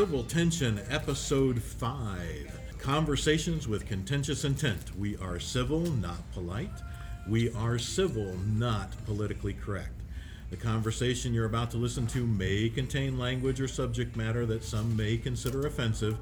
[0.00, 4.96] Civil Tension Episode 5 Conversations with Contentious Intent.
[4.96, 6.72] We are civil, not polite.
[7.28, 9.92] We are civil, not politically correct.
[10.48, 14.96] The conversation you're about to listen to may contain language or subject matter that some
[14.96, 16.16] may consider offensive.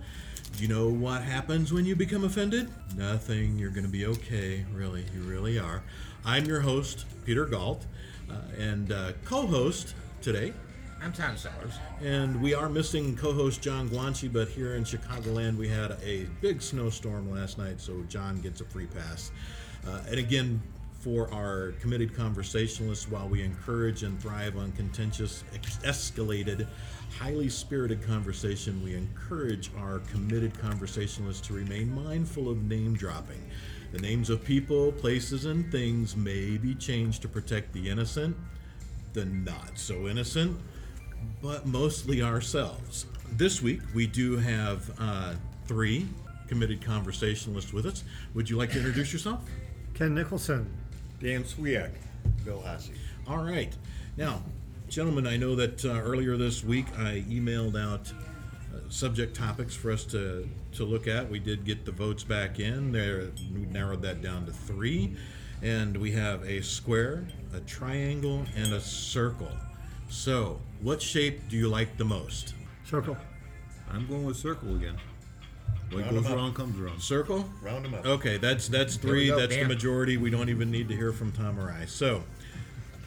[0.56, 2.68] Do you know what happens when you become offended?
[2.96, 3.60] Nothing.
[3.60, 4.66] You're going to be okay.
[4.74, 5.84] Really, you really are.
[6.24, 7.86] I'm your host, Peter Galt,
[8.28, 10.52] uh, and uh, co host today.
[11.00, 11.74] I'm Tom Sellers.
[12.02, 16.26] And we are missing co host John Guanchi, but here in Chicagoland we had a
[16.40, 19.30] big snowstorm last night, so John gets a free pass.
[19.86, 20.60] Uh, and again,
[20.98, 25.44] for our committed conversationalists, while we encourage and thrive on contentious,
[25.84, 26.66] escalated,
[27.16, 33.40] highly spirited conversation, we encourage our committed conversationalists to remain mindful of name dropping.
[33.92, 38.36] The names of people, places, and things may be changed to protect the innocent,
[39.12, 40.58] the not so innocent,
[41.42, 43.06] but mostly ourselves.
[43.32, 45.34] This week, we do have uh,
[45.66, 46.06] three
[46.48, 48.04] committed conversationalists with us.
[48.34, 49.40] Would you like to introduce yourself?
[49.94, 50.70] Ken Nicholson.
[51.20, 51.90] Dan Swiak,
[52.44, 52.90] Bill Hasse.
[53.26, 53.74] All right.
[54.16, 54.42] Now,
[54.88, 59.90] gentlemen, I know that uh, earlier this week I emailed out uh, subject topics for
[59.90, 61.28] us to, to look at.
[61.28, 62.92] We did get the votes back in.
[62.92, 65.16] There, we narrowed that down to three.
[65.60, 69.50] And we have a square, a triangle, and a circle.
[70.08, 72.54] So, what shape do you like the most?
[72.84, 73.16] Circle.
[73.90, 74.96] I'm going with circle again.
[75.90, 76.38] What Round goes 'em up.
[76.38, 77.00] around comes around.
[77.00, 77.48] Circle?
[77.62, 78.04] Round them up.
[78.06, 79.28] Okay, that's that's three.
[79.28, 79.68] go, That's the bam.
[79.68, 80.16] majority.
[80.16, 81.86] We don't even need to hear from Tom or I.
[81.86, 82.24] So,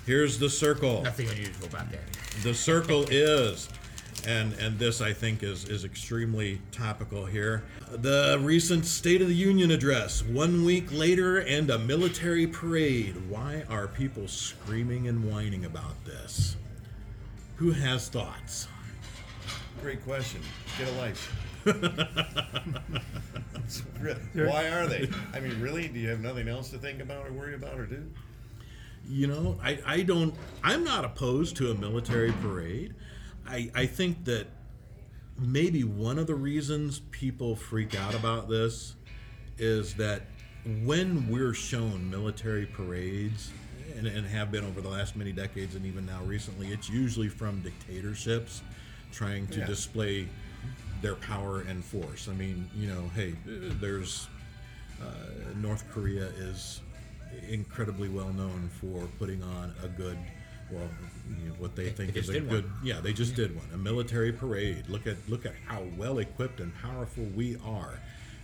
[0.05, 1.01] here's the circle.
[1.03, 2.01] Nothing unusual about that.
[2.43, 3.69] The circle is,
[4.25, 7.63] and and this I think is is extremely topical here.
[7.91, 13.15] The recent State of the Union address, one week later, and a military parade.
[13.29, 16.55] Why are people screaming and whining about this?
[17.61, 18.67] Who has thoughts?
[19.83, 20.41] Great question.
[20.79, 21.31] Get a life.
[24.33, 25.07] Why are they?
[25.31, 25.87] I mean, really?
[25.87, 28.03] Do you have nothing else to think about or worry about or do?
[29.07, 30.33] You know, I, I don't,
[30.63, 32.95] I'm not opposed to a military parade.
[33.47, 34.47] I, I think that
[35.37, 38.95] maybe one of the reasons people freak out about this
[39.59, 40.23] is that
[40.83, 43.51] when we're shown military parades,
[43.97, 47.27] and, and have been over the last many decades and even now recently, it's usually
[47.29, 48.61] from dictatorships
[49.11, 49.65] trying to Yeah.
[49.67, 50.27] display
[51.01, 52.27] their power and force.
[52.29, 54.27] I mean, you know, hey, there's
[55.01, 55.05] uh,
[55.55, 56.81] North Korea is
[57.49, 60.17] incredibly well known for putting on a good,
[60.69, 60.87] well,
[61.41, 62.47] you know, what they think they is a good.
[62.65, 62.73] one.
[62.83, 63.65] Yeah, they just did one.
[63.73, 64.83] A military parade.
[64.89, 67.99] Look at look at how well equipped and powerful we are.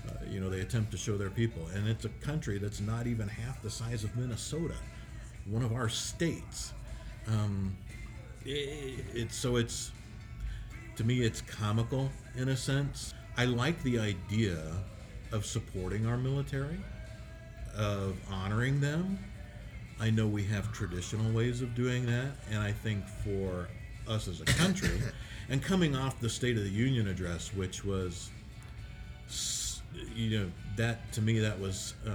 [0.08, 3.06] Uh, you know, they attempt to show their people, and it's a country that's not
[3.08, 4.76] even half the size of Minnesota,
[5.50, 6.74] one of our states.
[7.28, 7.76] Um,
[8.48, 9.92] i it's so it's
[10.96, 14.58] to me it's comical in a sense i like the idea
[15.32, 16.80] of supporting our military
[17.76, 19.20] of honoring them
[20.00, 23.68] i know we have traditional ways of doing that and i think for
[24.08, 25.02] us as a country
[25.50, 28.30] and coming off the state of the union address which was
[30.16, 32.12] you know that to me that was uh,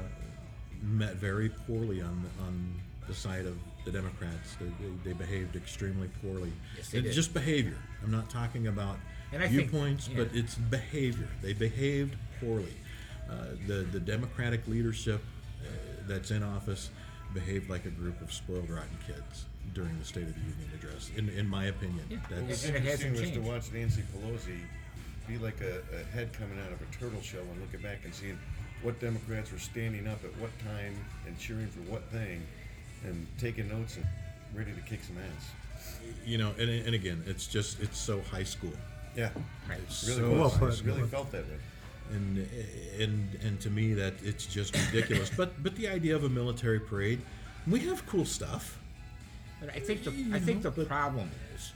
[0.83, 2.75] met very poorly on on
[3.09, 4.57] the side of the Democrats.
[4.61, 6.53] They, they, they behaved extremely poorly.
[6.77, 7.15] Yes, they It's did.
[7.15, 7.77] just behavior.
[8.03, 8.97] I'm not talking about
[9.33, 11.29] And I think- viewpoints, but it's behavior.
[11.43, 12.75] They behaved poorly.
[13.31, 13.35] Uh,
[13.67, 15.23] the the Democratic leadership
[15.63, 15.69] uh,
[16.07, 16.91] that's in office
[17.33, 21.11] behaved like a group of spoiled, rotten kids during the State of the Union address.
[21.17, 22.19] In in my opinion, Yeah.
[22.29, 24.59] that's What's And it hasn't interesting was to watch Nancy Pelosi
[25.29, 28.13] be like a, a head coming out of a turtle shell and looking back and
[28.13, 28.39] seeing
[28.83, 30.95] what Democrats were standing up at what time
[31.27, 32.43] and cheering for what thing
[33.05, 34.07] and taking notes and
[34.55, 35.51] ready to kick some ass.
[36.25, 36.53] you know.
[36.59, 38.73] And, and again, it's just it's so high school.
[39.17, 39.31] Yeah,
[39.69, 39.79] Right.
[39.79, 40.61] it really So was.
[40.61, 41.57] well It really felt that way.
[42.13, 42.49] and
[42.99, 45.31] and and to me that it's just ridiculous.
[45.37, 47.21] but but the idea of a military parade,
[47.67, 48.79] we have cool stuff.
[49.61, 51.73] But I think the You I think know, the problem is,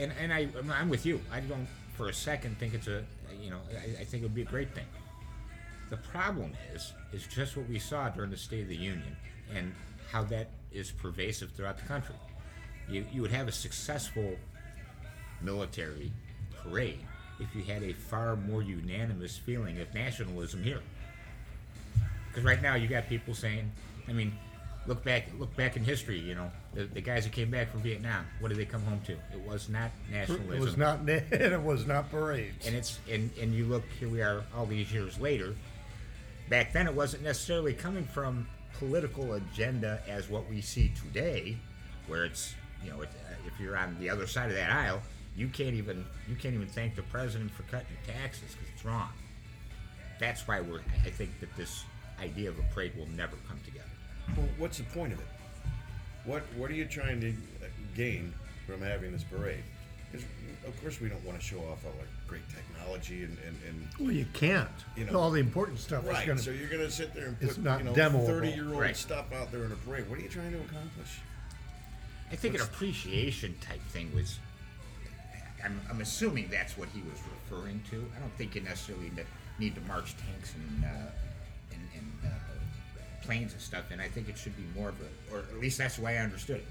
[0.00, 1.20] and and I I'm with you.
[1.32, 1.66] I don't
[1.96, 3.02] for a second think it's a
[3.42, 4.86] you know I, I think it would be a great thing.
[5.90, 9.16] The problem is is just what we saw during the State of the Union
[9.54, 9.72] and
[10.10, 12.14] how that is pervasive throughout the country.
[12.88, 14.36] You you would have a successful
[15.42, 16.12] military
[16.62, 17.00] parade
[17.38, 20.80] if you had a far more unanimous feeling of nationalism here.
[22.28, 23.70] Because right now you got people saying,
[24.08, 24.32] I mean,
[24.86, 26.18] look back, look back in history.
[26.18, 29.00] You know, the, the guys that came back from Vietnam, what did they come home
[29.06, 29.12] to?
[29.12, 30.54] It was not nationalism.
[30.54, 31.00] It was not.
[31.08, 32.66] It was not parades.
[32.66, 35.54] And it's and and you look here we are all these years later.
[36.48, 38.46] Back then, it wasn't necessarily coming from
[38.78, 41.56] political agenda as what we see today,
[42.06, 45.00] where it's you know if you're on the other side of that aisle,
[45.36, 49.10] you can't even you can't even thank the president for cutting taxes because it's wrong.
[50.18, 50.80] That's why we're.
[51.04, 51.84] I think that this
[52.20, 53.84] idea of a parade will never come together.
[54.36, 55.26] Well, what's the point of it?
[56.24, 57.34] What What are you trying to
[57.94, 58.32] gain
[58.66, 59.62] from having this parade?
[60.10, 60.26] Because
[60.66, 61.92] of course we don't want to show off our
[62.26, 64.68] great technology and and, and Well, you can't.
[64.96, 65.18] You know.
[65.18, 66.26] All the important stuff is right.
[66.26, 68.26] going So you're gonna sit there and It's put not you know demoable.
[68.26, 68.96] thirty year old Right.
[68.96, 70.08] stuff out there in a parade.
[70.08, 71.20] What are you trying to accomplish?
[72.30, 74.38] I think an appreciation type thing was.
[75.64, 77.18] I'm, I'm assuming that's what he was
[77.50, 77.96] referring to.
[78.16, 79.24] I don't think you necessarily ne-
[79.58, 80.88] need to march tanks and uh,
[81.72, 82.34] and, and uh,
[83.22, 83.84] planes and stuff.
[83.90, 86.18] And I think it should be more of a, or at least that's the way
[86.18, 86.66] I understood it,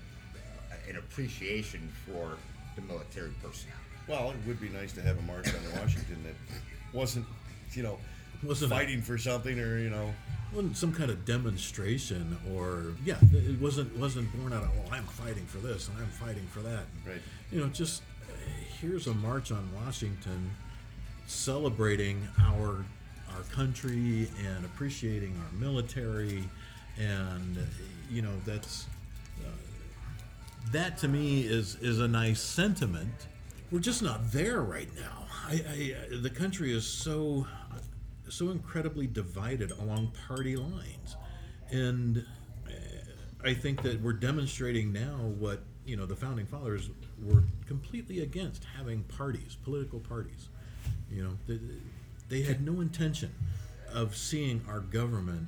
[0.71, 2.37] uh, an appreciation for
[2.75, 3.75] the military personnel.
[4.07, 6.35] Well, it would be nice to have a march on Washington that
[6.93, 7.25] wasn't,
[7.73, 7.97] you know,
[8.43, 10.13] Wasn't fighting for something or you know.
[10.53, 15.05] wasn't some kind of demonstration or yeah it wasn't wasn't born out of oh i'm
[15.05, 17.21] fighting for this and i'm fighting for that Right.
[17.51, 18.03] you know just
[18.79, 20.51] here's a march on washington
[21.27, 22.85] celebrating our
[23.33, 26.43] our country and appreciating our military
[26.99, 27.57] and
[28.11, 28.85] you know that's
[29.43, 29.49] uh,
[30.71, 33.27] that to me is is a nice sentiment
[33.71, 37.45] we're just not there right now I, I uh, the country is so
[38.29, 41.15] so incredibly divided along party lines
[41.71, 42.25] and
[42.67, 42.71] uh,
[43.43, 46.89] I think that we're demonstrating now what you know the founding fathers
[47.21, 50.49] were completely against having parties, political parties.
[51.11, 51.59] You know, they,
[52.27, 53.33] they had no intention
[53.93, 55.47] of seeing our government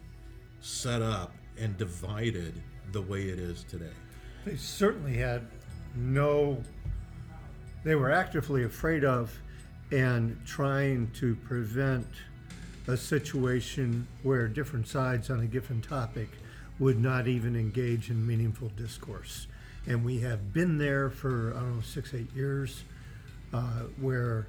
[0.61, 2.61] set up and divided
[2.91, 3.93] the way it is today.
[4.45, 5.47] They certainly had
[5.95, 6.61] no.
[7.87, 9.33] They were actively afraid of
[9.93, 12.05] and trying to prevent
[12.85, 16.27] a situation where different sides on a given topic
[16.79, 19.47] would not even engage in meaningful discourse.
[19.85, 22.83] And we have been there for, I don't know, six, eight years,
[23.53, 24.47] uh, where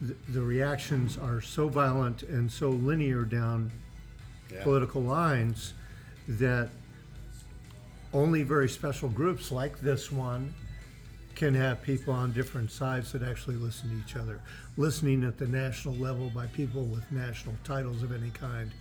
[0.00, 3.70] the, the reactions are so violent and so linear down
[4.50, 4.62] Yeah.
[4.62, 5.74] political lines
[6.26, 6.70] that
[8.14, 10.54] only very special groups like this one
[11.38, 14.40] can have people on different sides that actually listen to each other.
[14.76, 18.72] Listening at the national level by people with national titles of any kind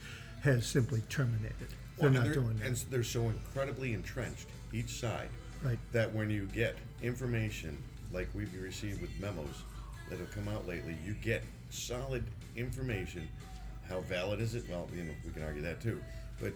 [0.42, 1.54] has simply terminated.
[2.00, 2.66] They're Well, not and doing that.
[2.66, 5.30] And they're so incredibly entrenched, each side,
[5.64, 5.78] Right.
[5.92, 7.78] that when you get information
[8.12, 9.62] like we've received with memos
[10.10, 12.24] that have come out lately, you get solid
[12.56, 13.28] information.
[13.88, 14.66] How valid is it?
[14.68, 16.02] Well, you know, we can argue that too,
[16.42, 16.54] but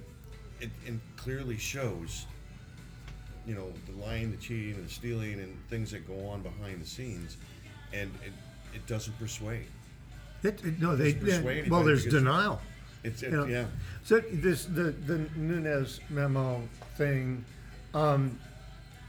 [0.60, 2.26] it, it clearly shows,
[3.46, 6.82] you know, the lying, the cheating, and the stealing, and things that go on behind
[6.82, 7.38] the scenes,
[7.94, 8.34] and it,
[8.76, 9.66] it doesn't persuade.
[10.44, 12.62] It- it- no, they, Doesn't well, there's denial.
[13.04, 13.46] It's, it, you know.
[13.46, 13.66] yeah.
[14.04, 16.62] So this the the Nunes memo
[16.98, 17.44] thing.
[17.94, 18.40] Um,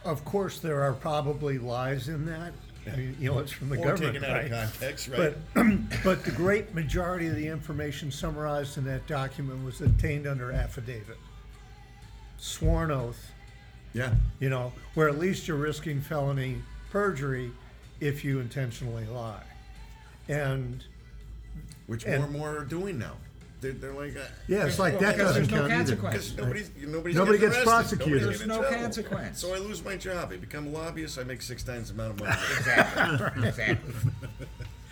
[0.04, 2.52] of course, there are probably lies in that.
[2.90, 4.44] I mean, you know, it's from the Or government, taken out right?
[4.46, 4.50] of
[4.80, 5.34] context, right?
[5.54, 5.64] But
[6.04, 11.18] but the great majority of the information summarized in that document was obtained under affidavit,
[12.38, 13.31] sworn oath.
[13.94, 14.14] Yeah.
[14.40, 17.50] You know, where at least you're risking felony perjury
[18.00, 19.42] if you intentionally lie,
[20.28, 20.84] and
[21.86, 23.16] Which And- more and more are doing now.
[23.60, 25.94] They're, they're like, uh, yeah, it's like Well, that doesn't there's no count either.
[25.96, 26.28] consequence.
[26.30, 27.98] because nobody's nobody's Nobody getting gets arrested.
[27.98, 28.22] prosecuted.
[28.22, 28.76] Nobody's There's no trouble.
[28.78, 29.38] consequence.
[29.40, 30.30] So I lose my job.
[30.32, 31.16] I become a lobbyist.
[31.18, 32.40] I make six times the amount of money.
[32.58, 33.42] Exactly.
[33.48, 33.94] exactly.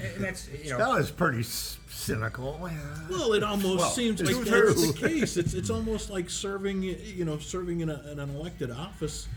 [0.03, 0.79] And that's you know.
[0.79, 2.59] That was pretty s- cynical.
[3.11, 4.67] Well, it almost Well, seems like true.
[4.73, 5.37] that's the case.
[5.37, 9.29] It's it's almost like serving, you know, serving in, a, in an elected office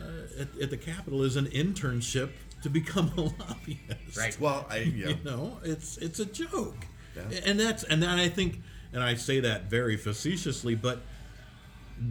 [0.00, 2.30] uh, at, at the Capitol is an internship
[2.62, 4.16] to become a lobbyist.
[4.18, 4.36] Right.
[4.40, 5.08] well, I yeah.
[5.08, 6.76] You know, it's it's a joke,
[7.16, 7.38] Yeah.
[7.46, 8.60] and that's and then I think,
[8.92, 11.00] and I say that very facetiously, but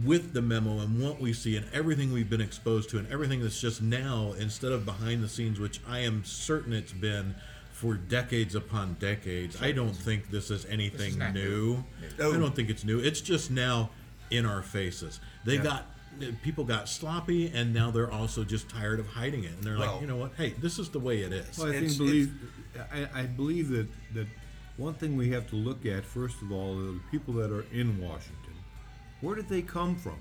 [0.04, 3.42] with the memo and what we see and everything we've been exposed to and everything
[3.42, 7.34] that's just now instead of behind the scenes, which I am certain it's been
[7.80, 9.56] for decades upon decades.
[9.62, 11.82] I don't think this is anything not new.
[12.18, 12.30] new.
[12.30, 12.98] I don't think it's new.
[12.98, 13.88] It's just now
[14.30, 15.18] in our faces.
[15.46, 15.62] They Yeah.
[15.62, 15.86] got
[16.42, 19.92] people got sloppy and now they're also just tired of hiding it and they're Well-
[19.94, 20.32] like, you know what?
[20.36, 21.56] Hey, this is the way it is.
[21.56, 22.32] Well, I It's- think believe
[22.92, 24.26] I, I believe that that
[24.76, 27.64] one thing we have to look at first of all are the people that are
[27.72, 28.52] in Washington.
[29.22, 30.18] Where did they come from?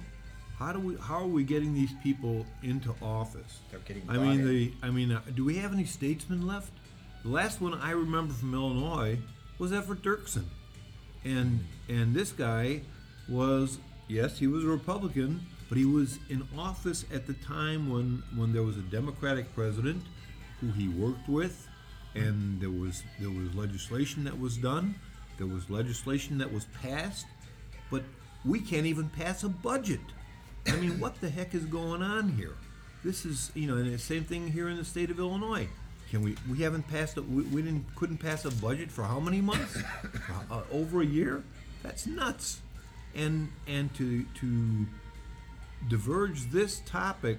[0.57, 3.59] How do we how are we getting these people into office?
[3.69, 4.47] They're getting I mean in.
[4.47, 6.71] the I mean uh, do we have any statesmen left?
[7.23, 9.17] The last one I remember from Illinois
[9.57, 10.45] was Everett Dirksen.
[11.25, 12.81] And and this guy
[13.27, 18.23] was yes, he was a Republican, but he was in office at the time when
[18.35, 20.03] when there was a Democratic president
[20.61, 21.67] who he worked with
[22.15, 24.95] and there was there was legislation that was done,
[25.37, 27.27] there was legislation that was passed,
[27.91, 28.03] but
[28.45, 29.99] we can't even pass a budget.
[30.67, 32.55] I mean, what the heck is going on here?
[33.03, 35.67] This is, you know, and the same thing here in the state of Illinois.
[36.09, 36.35] Can we?
[36.49, 37.17] We haven't passed.
[37.17, 37.85] A, we, we didn't.
[37.95, 39.77] Couldn't pass a budget for how many months?
[40.51, 41.43] uh, over a year.
[41.83, 42.61] That's nuts.
[43.15, 44.85] And and to to
[45.87, 47.37] diverge this topic.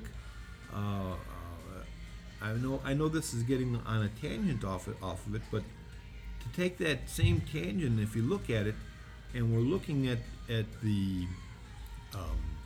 [0.73, 2.81] Uh, uh, I know.
[2.85, 5.63] I know this is getting on a tangent off it, off of it, but
[6.41, 8.75] to take that same tangent, if you look at it,
[9.35, 11.27] and we're looking at at the
[12.15, 12.60] um, uh,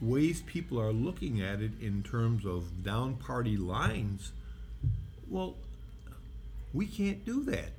[0.00, 4.32] ways people are looking at it in terms of down party lines,
[5.28, 5.56] well,
[6.72, 7.72] we can't do that.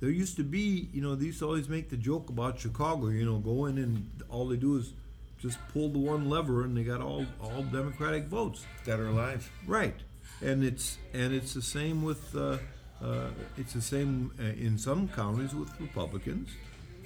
[0.00, 3.08] There used to be, you know, they used to always make the joke about Chicago,
[3.08, 4.92] you know, go in and all they do is
[5.40, 8.66] just pull the one lever and they got all, all Democratic votes.
[8.84, 9.50] Dead or alive.
[9.66, 9.94] Right,
[10.42, 12.58] and it's and it's the same with uh,
[13.02, 16.50] uh, it's the same uh, in some counties with Republicans,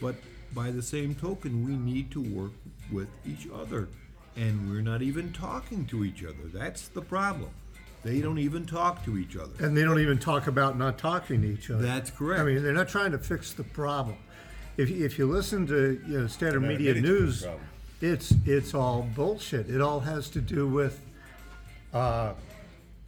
[0.01, 0.15] but
[0.55, 2.53] by the same token, we need to work
[2.91, 3.89] with each other,
[4.41, 6.49] and we're not even talking to each other.
[6.53, 7.51] That's the problem.
[8.03, 9.53] They don't even talk to each other.
[9.65, 11.83] And they don't even talk about not talking to each other.
[11.83, 12.41] That's correct.
[12.41, 14.17] I mean, they're not trying to fix the problem.
[14.79, 17.45] If, you- if you listen to you know standard media admitting to the news,
[18.01, 19.69] it's it's all bullshit.
[19.69, 21.03] It all has to do with
[21.93, 22.33] uh,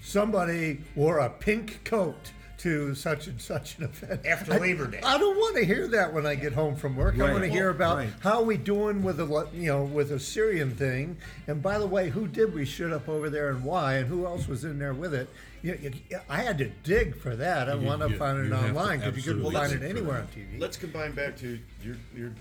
[0.03, 2.33] somebody wore a pink coat
[2.63, 5.01] to such and such an event After I- Labor Day.
[5.03, 7.19] I don't want to hear that when I get home from work.
[7.19, 8.11] I want to hear about Right.
[8.21, 11.17] how we doing with the you know with the Syrian thing.
[11.49, 14.27] And by the way, who did we shoot up over there and why, and who
[14.27, 15.29] else was in there with it?
[15.63, 15.79] You,
[16.09, 17.69] you, I had to dig for that.
[17.69, 19.69] I You- want to you- find it you have to online because you couldn't absolutely
[19.79, 20.59] find it anywhere on TV.
[20.61, 22.33] Let's combine back to your your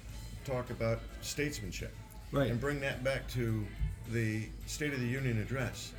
[0.45, 1.93] talk about statesmanship,
[2.31, 2.49] Right.
[2.51, 3.65] And bring that back to
[4.11, 5.93] the State of the Union address.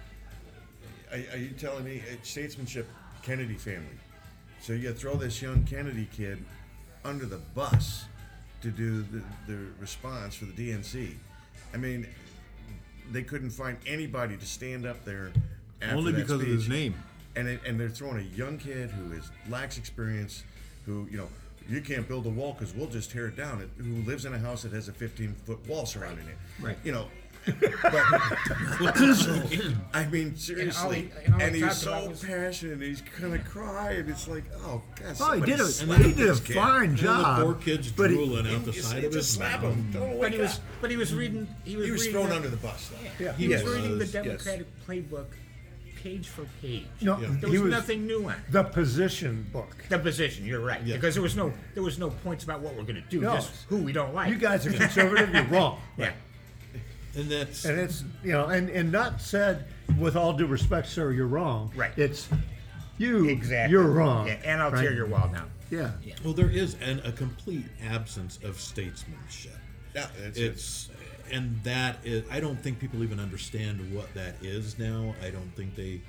[1.11, 2.87] Are, are you telling me uh, statesmanship,
[3.23, 3.87] Kennedy family?
[4.62, 6.38] So you throw this young Kennedy kid
[7.04, 8.04] under the bus
[8.62, 11.14] to do the, the response for the DNC.
[11.75, 12.07] I mean,
[13.11, 15.33] they couldn't find anybody to stand up there
[15.83, 16.95] after Only because of his name.
[17.35, 20.45] And it, and they're throwing a young kid who is lacks experience,
[20.87, 21.28] who you know
[21.69, 23.69] you can't build a wall because we'll just tear it down.
[23.78, 26.37] Who lives in a house that has a 15 foot wall surrounding it.
[26.61, 26.76] Right.
[26.85, 27.09] You know.
[27.44, 27.56] But,
[29.94, 32.80] I mean, seriously, and all he and he's talked about so was- passionate.
[32.80, 35.16] He's gonna cry, and it's like, oh God!
[35.20, 36.56] Oh, he did a slap he did a this kid.
[36.56, 37.42] fine And the job.
[37.44, 39.75] poor kid's but he- drooling out the side of his slap mouth.
[39.75, 39.90] him.
[39.92, 40.62] Don't But wake he was, up.
[40.80, 41.49] but he was reading.
[41.64, 42.90] He was, He was thrown the, under the bus.
[42.90, 43.25] Though.
[43.25, 43.62] Yeah, He yes.
[43.64, 44.25] was reading the was, yes.
[44.25, 45.26] Democratic playbook,
[46.02, 46.87] page for page.
[47.00, 47.28] No, Yeah.
[47.40, 48.38] there was, was nothing new on it.
[48.50, 49.76] the position book.
[49.88, 50.96] The position, you're right, Yeah.
[50.96, 53.34] because there was no there was no points about what we're going to do, No.
[53.34, 54.28] just who we don't like.
[54.30, 55.32] You guys are conservative.
[55.34, 55.80] you're wrong.
[55.96, 56.12] yeah.
[57.14, 59.66] And that's And it's you know, and and not said
[59.99, 61.71] with all due respect, sir, you're wrong.
[61.76, 61.97] Right.
[61.97, 62.28] It's
[62.99, 63.28] you.
[63.28, 63.73] Exactly.
[63.73, 64.28] You're wrong.
[64.28, 64.83] Yeah, and I'll right?
[64.83, 65.50] tear your wall down.
[65.71, 65.92] Yeah.
[66.02, 66.14] Yeah.
[66.25, 69.57] well, there is an, a complete absence of statesmanship.
[69.95, 70.90] Yeah, it's, it's
[71.33, 75.50] and that is i don't think people even understand what that is now i don't
[75.57, 76.00] think they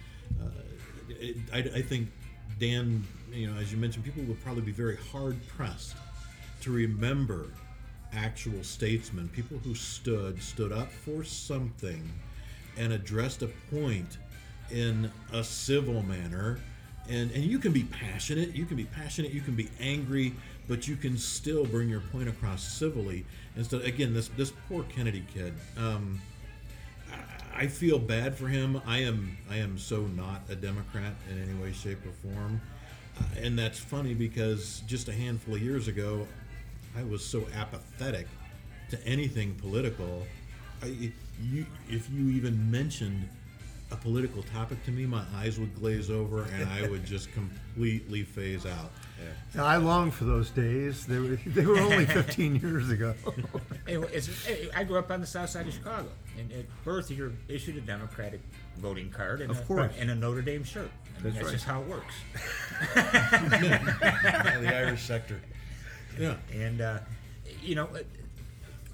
[0.41, 0.48] uh,
[1.10, 2.10] it, I, I think
[2.60, 5.95] dan you know as you mentioned people will probably be very hard pressed
[6.62, 7.48] to remember
[8.15, 12.10] actual statesmen people who stood stood up for something
[12.77, 14.17] and addressed a point
[14.72, 16.60] in a civil manner.
[17.10, 20.34] And and you can be passionate you can be passionate you can be angry
[20.70, 23.25] but you can still bring your point across civilly.
[23.58, 26.22] Instead again this this poor kennedy kid um
[27.12, 28.82] I- I feel bad for him.
[28.86, 32.62] I am I am so not a Democrat in any way, shape, or form,
[33.20, 36.27] uh, and that's funny because just a handful of years ago,
[36.97, 38.27] I was so apathetic
[38.91, 40.25] to anything political.
[40.81, 43.27] I, you, if you even mentioned
[43.91, 48.23] a political topic to me, my eyes would glaze over and I would just completely
[48.23, 48.91] phase out.
[49.55, 51.05] Now, I long for those days.
[51.05, 53.13] They were they were only 15 years ago.
[53.88, 54.29] Anyway, it's,
[54.75, 57.81] I grew up on the south side of Chicago, and at birth you're issued a
[57.81, 58.41] Democratic
[58.77, 59.93] voting card and, Of a, course.
[59.97, 60.89] and a Notre Dame shirt.
[61.19, 61.53] I mean, That's that's, right.
[61.53, 62.15] just how it works.
[62.95, 65.39] yeah, the Irish sector.
[66.20, 66.36] Yeah.
[66.53, 67.00] And uh,
[67.62, 67.89] you know,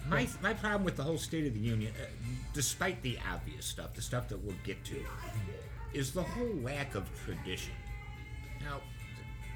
[0.08, 2.06] my my problem with the whole State of the Union, uh,
[2.54, 5.04] despite the obvious stuff, the stuff that we'll get to,
[5.94, 7.74] is the whole lack of tradition.
[8.62, 8.82] Now,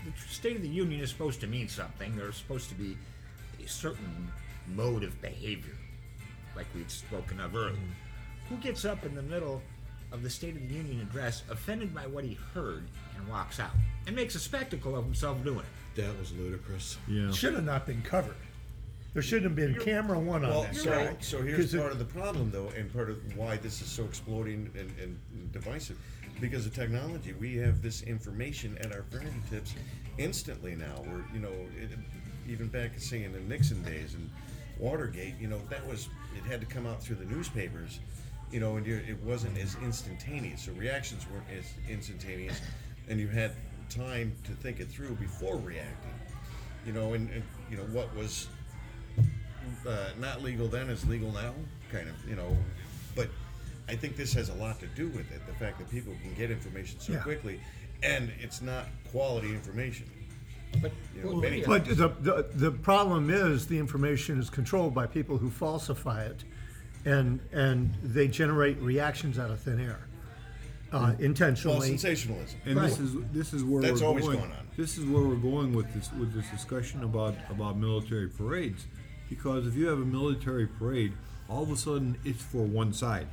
[0.06, 2.16] the, the State of the Union is supposed to mean something.
[2.16, 2.98] There's supposed to be
[3.64, 4.32] a certain
[4.68, 5.78] mode of behavior,
[6.56, 7.78] like we'd spoken of earlier.
[8.50, 9.62] Who gets up in the middle
[10.12, 13.72] of the State of the Union address, offended by what he heard, and walks out
[14.06, 15.66] and makes a spectacle of himself doing it?
[15.96, 16.98] That was ludicrous.
[17.08, 17.32] Yeah.
[17.32, 18.36] Should have not been covered.
[19.14, 20.76] There shouldn't have been camera one on Well, that.
[20.76, 21.16] so, guy.
[21.20, 23.88] so here's 'Cause it- part of the problem, though, and part of why this is
[23.88, 25.98] so exploding and, and divisive.
[26.42, 29.76] Because of technology, we have this information at our fingertips
[30.18, 30.96] instantly now.
[31.04, 31.92] Where you know, it,
[32.50, 34.30] even back say in the Nixon days and
[34.80, 38.00] Watergate, you know, that was it had to come out through the newspapers.
[38.52, 40.62] you know, and you're, it wasn't as instantaneous.
[40.62, 42.62] So reactions weren't as instantaneous,
[43.08, 43.52] and you had
[43.96, 46.12] time to think it through before reacting.
[46.86, 48.48] You know, and, and you know what was
[49.88, 51.54] uh, not legal then is legal now,
[51.92, 52.16] kind of.
[52.30, 52.58] You know,
[53.16, 53.30] but
[53.88, 55.46] I think this has a lot to do with it.
[55.48, 57.20] The fact that people can get information so Yeah.
[57.20, 57.60] quickly,
[58.02, 60.06] and it's not quality information.
[60.82, 61.68] But, You know, well, many yeah.
[61.68, 66.44] But the, the, the problem is the information is controlled by people who falsify it
[67.06, 70.00] and, and they generate reactions out of thin air.
[70.94, 71.88] Uh, Well, intentionally.
[71.88, 72.60] sensationalism.
[72.66, 73.02] And this Right.
[73.02, 74.38] is this is where That's we're always going.
[74.40, 74.68] gone on.
[74.78, 78.86] This is where we're going with this with this discussion about about military parades,
[79.30, 81.14] because if you have a military parade,
[81.50, 83.28] all of a sudden it's for one side.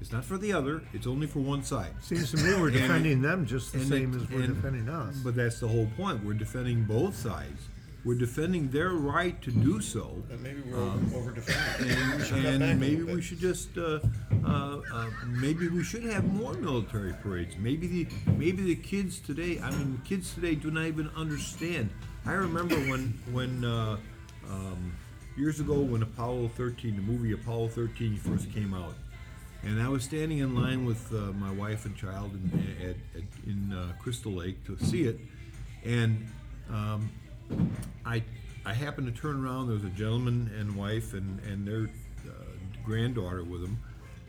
[0.00, 0.82] It's not for the other.
[0.92, 1.92] It's only for one side.
[2.02, 4.54] Seems to me we're And- defending them just the and same it- as we're and-
[4.56, 5.16] defending us.
[5.22, 6.24] But that's the whole point.
[6.24, 7.68] We're defending both sides.
[8.04, 10.22] We're defending their right to do so.
[10.28, 11.90] But maybe we're over defending.
[11.90, 14.00] And, should cut back a and maybe we should just, uh,
[14.44, 17.56] uh, uh, maybe we should have more military parades.
[17.56, 19.58] Maybe the maybe the kids today.
[19.58, 21.88] I mean, the kids today do not even understand.
[22.26, 23.96] I remember when when uh,
[24.50, 24.92] um,
[25.36, 28.94] years ago when Apollo 13, the movie Apollo 13 first came out,
[29.62, 33.28] and I was standing in line with uh, my wife and child in, at, at,
[33.46, 35.18] in uh, Crystal Lake to see it,
[35.84, 36.26] and
[36.70, 37.10] um,
[38.04, 38.22] I
[38.66, 39.66] I happened to turn around.
[39.66, 41.90] There was a gentleman and wife and and their
[42.26, 42.30] uh,
[42.84, 43.78] granddaughter with them,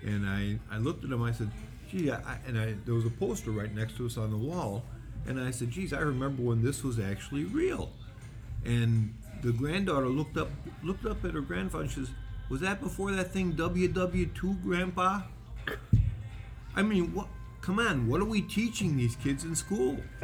[0.04, 1.24] and I I looked at them.
[1.24, 1.52] I said,
[1.90, 4.84] "Gee," I, and I there was a poster right next to us on the wall,
[5.26, 7.92] and I said, "Geez, I remember when this was actually real."
[8.66, 10.50] And the granddaughter looked up
[10.84, 12.10] looked up at her grandfather and says,
[12.50, 15.22] "Was that before that thing WW2, Grandpa?"
[16.76, 17.28] I mean, what?
[17.66, 19.98] Come on, what are we teaching these kids in school?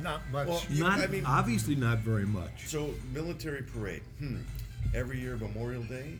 [0.00, 0.46] Not much.
[0.46, 2.68] Well, you- Not I mean, obviously not very much.
[2.68, 4.02] so military parade.
[4.20, 4.36] Hmm.
[4.94, 6.14] Every year, Memorial Day,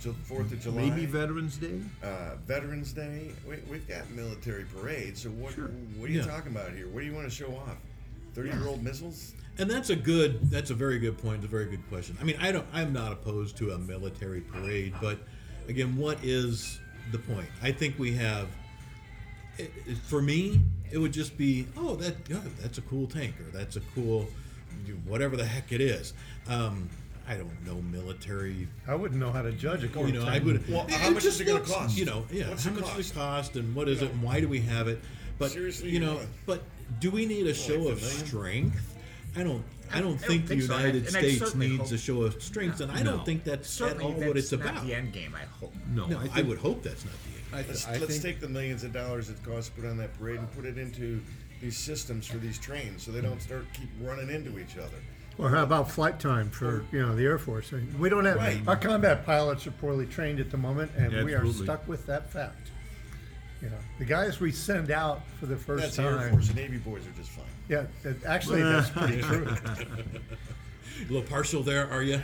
[0.00, 1.80] till Fourth of July, Maybe Veterans Day.
[2.02, 3.30] uh, Veterans Day.
[3.48, 5.22] We, we've got military parades.
[5.22, 5.54] So what?
[5.54, 5.68] Sure.
[5.98, 6.26] What are you Yeah.
[6.26, 6.88] talking about here?
[6.88, 7.76] What do you want to show off?
[8.34, 9.34] Thirty-year-old missiles?
[9.58, 10.50] And that's a good.
[10.50, 11.36] That's a very good point.
[11.36, 12.18] It's a very good question.
[12.20, 12.66] I mean, I don't.
[12.72, 15.20] I'm not opposed to a military parade, but
[15.68, 16.80] again, what is
[17.12, 17.46] the point?
[17.62, 18.48] I think we have.
[19.58, 23.34] It, it- for me, it would just be, oh, that yeah, that's a cool tank,
[23.40, 24.28] or that's a cool,
[25.04, 26.12] whatever the heck it is.
[26.48, 26.88] Um,
[27.28, 28.68] I don't know military.
[28.86, 30.68] I wouldn't know how to judge a You know, I would.
[30.68, 31.96] Well, it- how it much is it gonna cost?
[31.98, 32.50] You know, yeah.
[32.50, 33.10] What's how the much does cost?
[33.10, 35.00] it cost, and what is it, and why do we have it?
[35.38, 36.26] But Seriously, you know, what?
[36.46, 36.62] but
[37.00, 38.26] do we need a show like of million?
[38.26, 38.92] strength?
[39.36, 39.64] I don't.
[39.92, 41.80] I don't I think don't the think so, and I- United and States certainly needs
[41.82, 43.16] hope- a show of strength, and I No.
[43.16, 44.86] don't think that's at Certainly, all that's what it's not about.
[44.86, 45.34] the end game.
[45.34, 45.74] I hope.
[45.92, 47.35] No, No, I, I, would hope that's not the end.
[47.52, 49.88] I, th- Let's, I let's think take the millions of dollars it costs to put
[49.88, 51.20] on that parade and put it into
[51.60, 54.96] these systems for these trains, so they don't start keep running into each other.
[55.38, 57.70] Or how about flight time for you know the Air Force?
[57.98, 58.60] We don't have Right.
[58.66, 61.64] our combat pilots are poorly trained at the moment, and we are Absolutely.
[61.66, 62.70] stuck with that fact.
[63.62, 66.18] You know, the guys we send out for the first That's the time.
[66.20, 66.48] Air Force.
[66.48, 67.44] The Navy boys are just fine.
[67.68, 69.46] Yeah, that- actually, that's pretty true.
[70.98, 72.20] A little partial there, are you?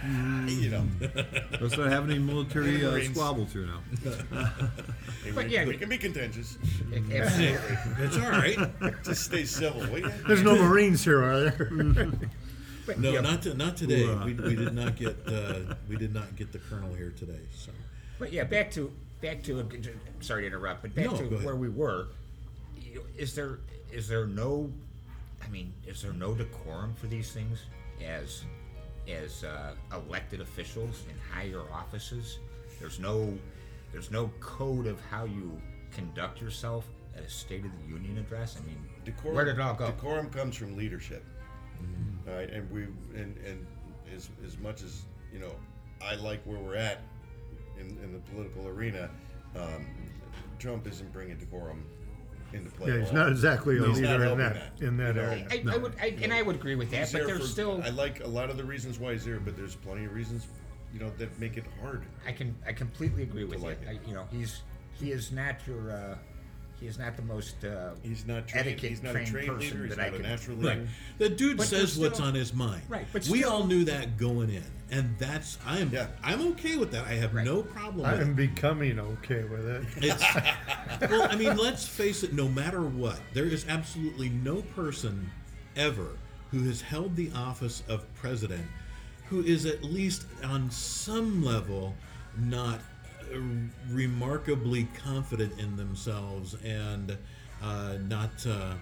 [0.46, 0.84] You know,
[1.60, 3.10] let's not have any military uh, Marines.
[3.14, 3.80] squabbles here now.
[5.34, 6.58] But we, yeah, we can be contentious.
[6.92, 7.76] Absolutely.
[8.00, 8.58] It's all right.
[9.04, 10.10] Just stay civil, will you?
[10.26, 12.10] There's no Marines here, are there?
[12.86, 14.04] But, No, yeah, not to, not today.
[14.24, 17.38] We, we did not get uh, we did not get the colonel here today.
[17.54, 17.70] So
[18.18, 19.68] But yeah, back to back to.
[20.20, 22.08] Sorry to interrupt, but back No, to where we were.
[23.16, 23.60] Is there
[23.92, 24.72] is there no?
[25.44, 27.60] I mean, is there no decorum for these things
[28.04, 28.42] as
[29.08, 32.38] as uh, elected officials in higher offices?
[32.80, 33.36] There's no
[33.92, 35.60] there's no code of how you
[35.92, 36.86] conduct yourself
[37.16, 38.56] at a State of the Union address.
[38.58, 39.86] I mean, Decorum, where did it all go?
[39.86, 41.24] Decorum comes from leadership.
[41.82, 42.30] Mm-hmm.
[42.30, 42.84] All right, and we
[43.14, 43.66] and and
[44.14, 45.52] as as much as you know,
[46.02, 47.02] I like where we're at
[47.78, 49.10] in, in the political arena.
[49.56, 49.86] Um,
[50.58, 51.84] Trump isn't bringing decorum
[52.54, 52.92] into play.
[52.92, 55.28] Yeah, he's not exactly a He's not leader in helping that in that you know.
[55.28, 55.46] area.
[55.50, 57.46] I, I would, I, and I would agree with that, He's but there there's for-
[57.46, 60.12] still I like a lot of the reasons why he's there, but there's plenty of
[60.14, 60.46] reasons,
[60.92, 62.02] you know, that make it hard.
[62.26, 63.66] I can I completely agree with you.
[63.66, 63.88] like it.
[64.04, 64.62] I, you know, he's
[64.94, 66.16] he is not your uh,
[66.82, 68.66] he is not the most uh, He's not trained.
[68.66, 69.86] etiquette He's not a trained trained person leader.
[69.86, 70.28] He's that I not a can.
[70.30, 70.78] natural right,
[71.18, 72.82] the dude But says there's what's on his mind.
[72.88, 76.08] Right, but we still- all knew that going in, and that's I'm Yeah.
[76.24, 77.06] I'm okay with that.
[77.06, 77.46] I have Right.
[77.46, 78.24] no problem I with it.
[78.24, 79.84] am becoming okay with it.
[79.98, 80.24] It's,
[81.10, 82.32] well, I mean, let's face it.
[82.32, 85.30] No matter what, there is absolutely no person
[85.76, 86.08] ever
[86.50, 88.66] who has held the office of president
[89.28, 91.94] who is at least on some level
[92.36, 92.80] not
[93.90, 97.16] remarkably confident in themselves and
[97.62, 98.74] uh, not uh,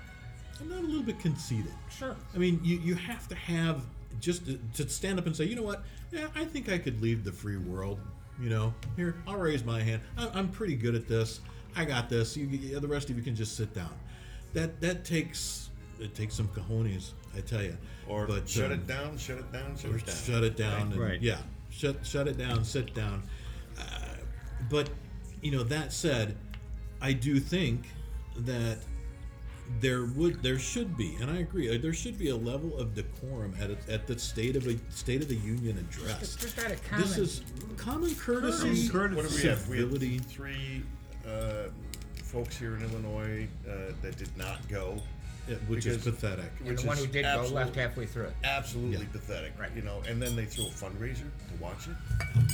[0.65, 1.73] not a little bit conceited.
[1.91, 2.17] Sure.
[2.35, 3.83] I mean, you, you have to have
[4.21, 5.83] just to, to stand up and say, you know what?
[6.13, 7.99] Yeah, I think I could lead the free world
[8.41, 10.03] You know, here I'll raise my hand.
[10.19, 11.41] I, I'm pretty good at this.
[11.77, 12.37] I got this.
[12.37, 13.93] You, you- the rest of you can just sit down.
[14.55, 17.77] That that takes it takes some cojones, I tell you.
[18.09, 20.17] Or But, shut um, it down, shut it down, shut it down.
[20.17, 20.81] shut it down.
[20.93, 21.21] and- Right.
[21.23, 21.39] Yeah,
[21.71, 22.65] shut shut it down.
[22.65, 23.23] Sit down.
[24.69, 24.91] But
[25.43, 26.37] you know that said,
[27.01, 27.89] I do think
[28.37, 28.79] that
[29.81, 32.95] there would there should be, and I agree, uh, there should be a level of
[32.95, 36.19] decorum at a, at the state of a State of the Union address.
[36.19, 37.43] Just- just out of this is
[37.77, 39.69] common courtesy, Common What do we have?
[39.69, 40.83] We have three
[41.27, 41.69] uh,
[42.25, 45.01] folks here in Illinois uh, that did not go.
[45.51, 46.53] Yeah, which is Because- pathetic.
[46.61, 48.35] And which the one is who did go absolute- left halfway through it.
[48.45, 49.13] Absolutely Yeah.
[49.13, 49.53] pathetic.
[49.59, 49.71] Right.
[49.75, 51.97] You know, and then they throw a fundraiser to watch it,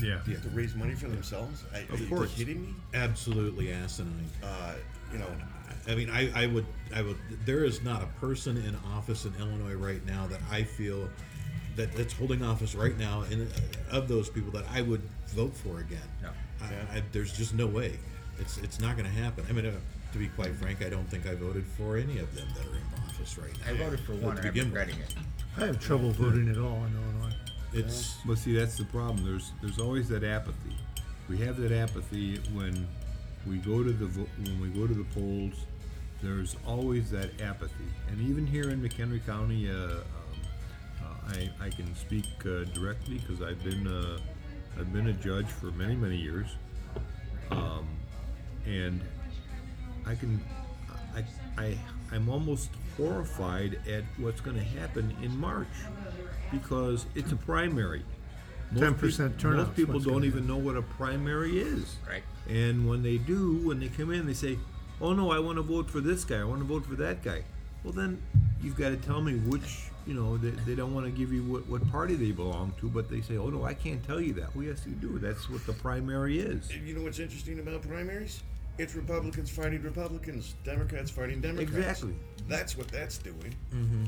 [0.02, 0.20] Yeah.
[0.26, 0.38] Yeah.
[0.40, 1.64] to raise money for themselves.
[1.74, 2.32] I, Of are you course.
[2.34, 2.74] kidding me?
[2.94, 4.30] Absolutely asinine.
[4.42, 4.74] Uh,
[5.12, 5.28] you know,
[5.86, 7.16] I mean, I, I would, I would.
[7.44, 11.08] There is not a person in office in Illinois right now that I feel
[11.76, 13.52] that that's holding office right now, and
[13.90, 16.00] of those people that I would vote for again.
[16.22, 16.30] No.
[16.62, 17.98] I, I, there's just no way.
[18.40, 19.44] It's it's not going to happen.
[19.48, 19.72] I mean, uh,
[20.16, 22.76] to be quite frank, I don't think I voted for any of them that are
[22.76, 23.72] in office right now.
[23.72, 24.78] I voted for one to and I'm begin with.
[24.78, 25.14] regretting it.
[25.58, 27.34] I have trouble voting at all in Illinois.
[27.72, 29.24] It's But see, that's the problem.
[29.24, 30.76] There's there's always that apathy.
[31.28, 32.86] We have that apathy when
[33.46, 35.54] we go to the vo- when we go to the polls.
[36.22, 40.00] There's always that apathy, and even here in McHenry County, uh, um,
[41.02, 44.18] uh, I I can speak uh, directly because I've been uh,
[44.78, 46.46] I've been a judge for many many years,
[47.50, 47.86] um,
[48.64, 49.02] and
[50.06, 50.40] I can
[51.14, 51.24] I
[51.58, 51.78] I
[52.12, 55.66] I'm almost horrified at what's going to happen in March
[56.52, 58.02] because it's a primary.
[58.72, 61.58] Most 10% peop- turnout Most is people what's don't gonna even know what a primary
[61.60, 61.96] is.
[62.08, 62.22] Right.
[62.48, 64.58] And when they do, when they come in, they say,
[65.00, 66.40] "Oh no, I want to vote for this guy.
[66.40, 67.42] I want to vote for that guy."
[67.84, 68.20] Well, then
[68.62, 69.90] you've got to tell me which.
[70.06, 72.88] You know, they, they don't want to give you what, what party they belong to,
[72.88, 75.18] but they say, "Oh no, I can't tell you that." Well, yes, you do.
[75.18, 76.72] That's what the primary is.
[76.72, 78.42] you know what's interesting about primaries?
[78.78, 82.02] It's Republicans fighting Republicans, Democrats fighting Democrats.
[82.02, 82.14] Exactly.
[82.48, 83.54] That's what that's doing.
[83.74, 84.04] Mm-hmm.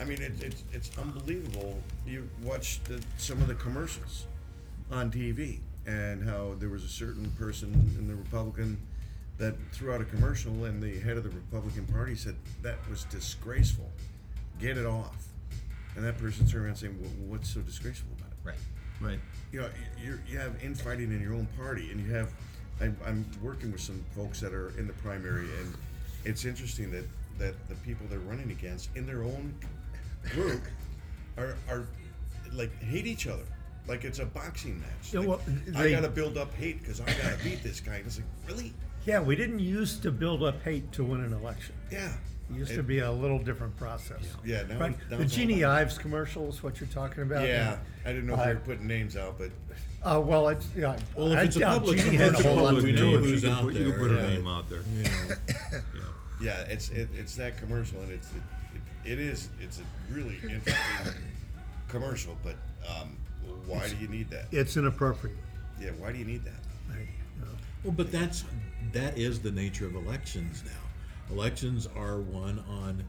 [0.00, 1.78] I mean, it, it's it's unbelievable.
[2.06, 4.26] You watch the, some of the commercials
[4.90, 8.78] on TV and how there was a certain person in the Republican
[9.38, 13.04] that threw out a commercial, and the head of the Republican Party said that was
[13.04, 13.90] disgraceful.
[14.60, 15.16] Get it off.
[15.96, 18.56] And that person turned around saying, well, "What's so disgraceful about it?" Right.
[19.00, 19.18] Right.
[19.50, 19.68] you know,
[20.02, 22.32] you you have infighting in your own party, and you have.
[22.82, 25.74] I'm, I'm working with some folks that are in the primary, and
[26.24, 27.04] it's interesting that
[27.38, 29.54] that the people they're running against in their own
[30.32, 30.62] group
[31.38, 31.86] are are
[32.52, 33.44] like hate each other,
[33.86, 35.12] like it's a boxing match.
[35.12, 35.40] Yeah, Like, well,
[35.76, 37.96] I they- gotta build up hate because I gotta beat this guy.
[37.96, 38.72] And it's like really,
[39.06, 41.74] Yeah, we didn't used to build up hate to win an election.
[41.90, 42.12] yeah.
[42.50, 44.18] It used to be a little different process.
[44.44, 44.96] Yeah, now- Right.
[45.10, 47.46] now The it's all Jeanne about- Ives commercials, what you're talking about?
[47.48, 49.50] Yeah, I didn't know if they were putting names out, but
[50.04, 50.96] Uh, well, it's, yeah.
[51.14, 52.92] Well, if I it's a doubt public Jeanne had a commercial, whole lot to we
[52.92, 53.46] do know with who's it.
[53.46, 54.28] you can out put, You there, can put a yeah.
[54.34, 54.82] name out there.
[54.96, 55.10] you know,
[55.70, 56.00] Yeah.
[56.42, 58.42] yeah, it's it, it's that commercial, and it's it,
[59.04, 60.74] it, it is it's a really interesting
[61.88, 62.36] commercial.
[62.42, 62.56] But
[62.88, 63.16] um,
[63.66, 64.46] why do you need that?
[64.50, 65.36] It's inappropriate.
[65.80, 66.60] Yeah, why do you need that?
[66.90, 67.06] I- you
[67.40, 67.46] know.
[67.84, 68.44] Well, but that's
[68.92, 71.34] that is the nature of elections now.
[71.34, 73.04] Elections are one on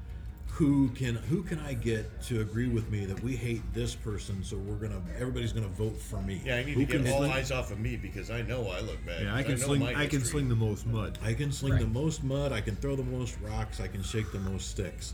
[0.53, 4.43] who can who can I get to agree with me that we hate this person,
[4.43, 6.41] so we're gonna everybody's gonna vote for me.
[6.45, 8.43] Yeah, I need Who to get can all sling- eyes off of me because I
[8.43, 9.23] know I look bad.
[9.23, 9.83] Yeah, I can know sling.
[9.83, 11.17] I can sling the most mud.
[11.23, 12.51] I can sling the most mud.
[12.51, 13.79] I can throw the most rocks.
[13.79, 15.13] I can shake the most sticks,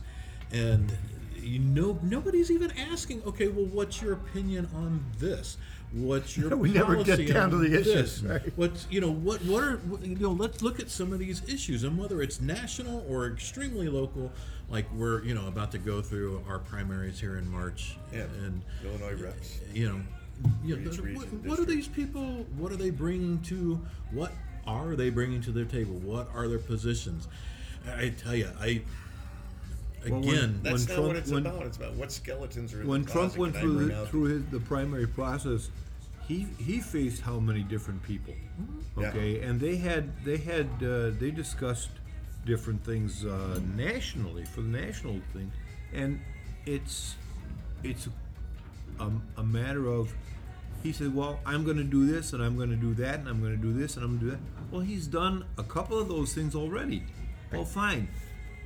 [0.51, 0.91] and
[1.41, 3.23] you know nobody's even asking.
[3.25, 5.55] Okay, well, what's your opinion on this?
[5.93, 7.87] What's your We never get policy down to the this?
[7.87, 8.41] issues, right?
[8.57, 10.31] What's you know what what are you know?
[10.31, 14.33] Let's look at some of these issues and whether it's national or extremely local.
[14.69, 18.61] Like we're you know about to go through our primaries here in March, Yeah, and
[18.85, 19.59] Illinois reps.
[19.73, 20.01] you know,
[20.63, 22.45] you know, each what, what are these people?
[22.57, 23.79] What are they bringing to?
[24.11, 24.31] What
[24.67, 25.95] are they bringing to their table?
[25.95, 27.27] What are their positions?
[27.87, 28.81] I tell you, I
[30.07, 31.65] Well, when- again, That's When not Trump- what it's when- about.
[31.65, 34.59] It's about what skeletons are in when the Trump went through the, through his, the
[34.59, 35.71] primary process,
[36.27, 38.35] he he faced how many different people?
[38.99, 39.07] Yeah.
[39.09, 41.89] Okay, and they had they had uh, they discussed
[42.45, 45.51] different things uh, nationally for the national thing,
[45.93, 46.19] and
[46.65, 47.15] it's
[47.83, 48.07] it's
[48.99, 50.13] a, a matter of
[50.83, 53.27] he said, well, I'm going to do this and I'm going to do that and
[53.27, 54.39] I'm going to do this and I'm going to do that.
[54.71, 57.03] Well, he's done a couple of those things already.
[57.51, 58.07] Well, fine.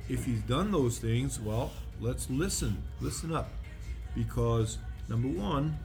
[0.08, 2.82] If he's done those things, well, let's listen.
[3.00, 3.48] Listen up.
[4.14, 5.76] Because, number one,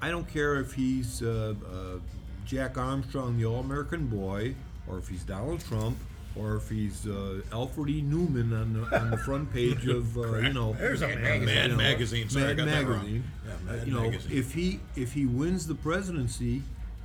[0.00, 1.98] I don't care if he's uh, uh,
[2.46, 4.54] Jack Armstrong, the All American boy,
[4.86, 5.98] or if he's Donald Trump,
[6.36, 8.02] or if he's uh, Alfred E.
[8.02, 11.44] Neuman on the, on the front page of, uh, you know, There's a Mad man.
[11.44, 12.28] Mad you know, Magazine.
[12.28, 12.98] Sorry, I Mad got that wrong.
[12.98, 13.24] Magazine.
[13.46, 14.32] Yeah, Uh, you know, Magazine.
[14.36, 16.62] if he if he wins the presidency,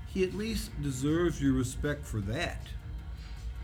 [0.08, 2.68] he at least deserves your respect for that,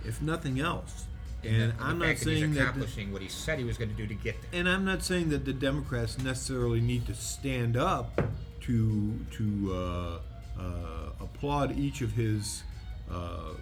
[0.04, 1.06] if nothing else.
[1.44, 2.54] And the I'm fact not that saying he's that.
[2.56, 4.60] the- accomplishing what he said he was going to do to get there.
[4.60, 8.20] and I'm not saying that the Democrats necessarily need to stand up
[8.62, 12.64] to to uh, uh, applaud each of his
[13.12, 13.54] uh,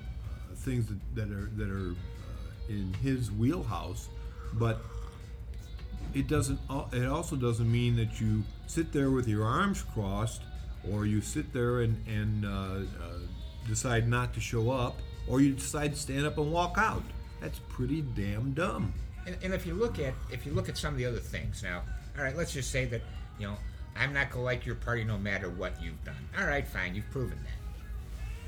[0.63, 4.09] things that, are that are uh, in his wheelhouse,
[4.53, 4.81] but
[6.13, 6.59] it doesn't.
[6.91, 10.41] It also doesn't mean that you sit there with your arms crossed,
[10.91, 13.19] or you sit there and and uh, uh,
[13.67, 14.97] decide not to show up,
[15.27, 17.03] or you decide to stand up and walk out.
[17.41, 18.93] That's pretty damn dumb.
[19.25, 21.63] And, and if you look at if you look at some of the other things
[21.63, 21.81] now,
[22.17, 23.01] all right, let's just say that
[23.39, 23.57] you know
[23.95, 26.27] I'm not gonna like your party no matter what you've done.
[26.37, 27.62] All right, fine, you've proven that.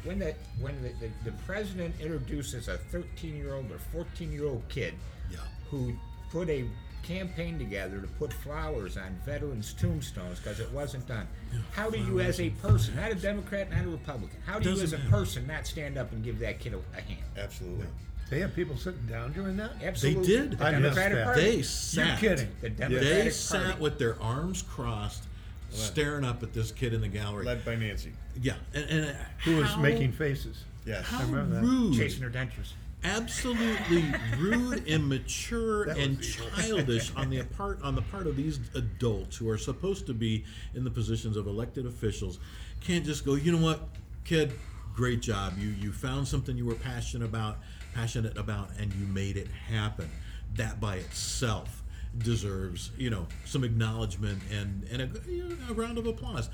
[0.06, 4.46] When the when the, the, the president introduces a 13 year old or 14 year
[4.46, 4.94] old kid
[5.32, 5.38] Yeah.
[5.70, 5.94] who
[6.32, 6.66] put a
[7.04, 11.28] campaign together to put flowers on veterans' tombstones because it wasn't done.
[11.74, 14.82] How do you, as a person, not a Democrat, not a Republican, how do you,
[14.82, 15.10] as a matter.
[15.12, 17.22] person, not stand up and give that kid a, a hand?
[17.38, 17.86] Absolutely.
[18.32, 19.74] They have people sitting down during that?
[19.84, 20.24] Absolutely.
[20.24, 20.58] They did.
[20.58, 21.26] The I missed Democratic that.
[21.26, 21.42] Party.
[21.42, 22.20] They You're sat.
[22.20, 22.48] kidding.
[22.62, 23.82] The Democratic They Democratic sat Party.
[23.82, 25.24] with their arms crossed,
[25.70, 27.46] staring up at this kid in the gallery.
[27.46, 28.12] Led by Nancy.
[28.42, 30.64] Yeah, and, and uh, Who was how- making faces?
[30.86, 31.06] Yes.
[31.08, 31.64] how remember that.
[31.64, 32.74] rude, chasing her dentures.
[33.04, 34.04] absolutely
[34.38, 36.50] rude, immature, That and was evil.
[36.78, 40.44] childish on the part on the part of these adults who are supposed to be
[40.76, 42.40] in the positions of elected officials.
[42.82, 43.82] Can't just go, you know what,
[44.26, 44.54] kid,
[44.96, 45.54] great job.
[45.58, 47.58] You you found something you were passionate about,
[47.96, 50.10] passionate about, and you made it happen.
[50.56, 51.82] That by itself
[52.20, 56.50] deserves, you know, some acknowledgement and and a, you know, a round of applause.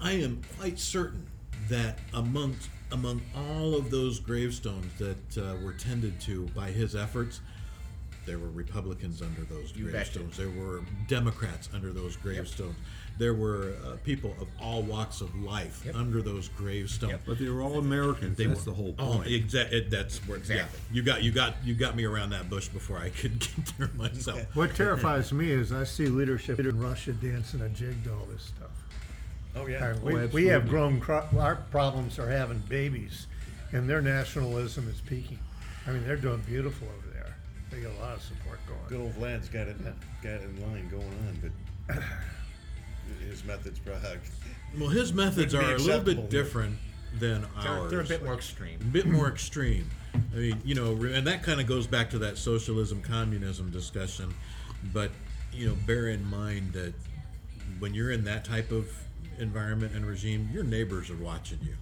[0.00, 1.26] I am quite certain
[1.68, 7.40] that amongst among all of those gravestones that uh, were tended to by his efforts,
[8.24, 10.36] there were Republicans under those You gravestones.
[10.36, 12.76] There were Democrats under those gravestones.
[13.18, 15.96] There were uh, people of all walks of life Yep.
[15.96, 17.12] under those gravestones.
[17.12, 17.20] Yep.
[17.26, 18.36] But they were all Americans.
[18.38, 19.26] They That's were- the whole Oh, point.
[19.28, 19.80] exactly.
[19.80, 20.78] That's where Exactly.
[20.90, 23.72] Yeah, you got you got you got me around that bush before I could get
[23.76, 24.40] there myself.
[24.54, 28.42] What terrifies me is I see leadership in Russia dancing a jig to all this
[28.44, 28.70] stuff.
[29.56, 29.98] Oh Our- yeah.
[30.00, 33.26] we, we have grown, cro- our problems are having babies,
[33.72, 35.40] and their nationalism is peaking.
[35.86, 37.34] I mean, they're doing beautiful over there.
[37.70, 38.78] They got a lot of support going.
[38.88, 39.76] Good old Vlad's got it
[40.22, 41.52] got it in line going on,
[41.88, 41.96] but
[43.28, 44.18] his methods probably.
[44.78, 46.76] Well, his methods are a little bit different
[47.18, 47.90] than They're, ours.
[47.90, 48.78] they're a bit more extreme.
[48.82, 49.88] a bit more extreme.
[50.14, 54.34] I mean, you know, and that kind of goes back to that socialism communism discussion.
[54.92, 55.10] But
[55.54, 56.92] you know, bear in mind that
[57.78, 58.88] when you're in that type of
[59.38, 61.74] environment and regime, your neighbors are watching you,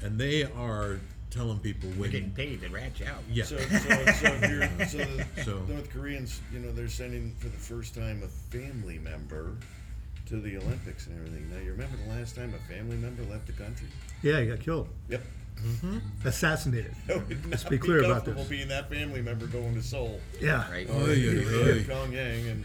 [0.00, 0.98] and they are
[1.30, 2.10] telling people We're when.
[2.10, 3.22] getting paid to rat you out.
[3.30, 3.44] Yeah.
[3.44, 7.48] So, so, so, if you're, so the So- North Koreans, you know, they're sending for
[7.48, 9.56] the first time a family member
[10.30, 11.50] to the Olympics and everything.
[11.50, 13.88] Now, you remember the last time a family member left the country?
[14.22, 15.22] Yeah, he got killed, Yep.
[15.60, 15.98] Mm-hmm.
[16.26, 16.94] assassinated.
[17.50, 18.48] Let's be clear about comfortable this.
[18.48, 20.18] being that family member going to Seoul.
[20.40, 20.70] Yeah.
[20.70, 20.88] Right.
[20.88, 21.84] Oy, oy, Or oy.
[21.84, 22.64] Pyongyang, and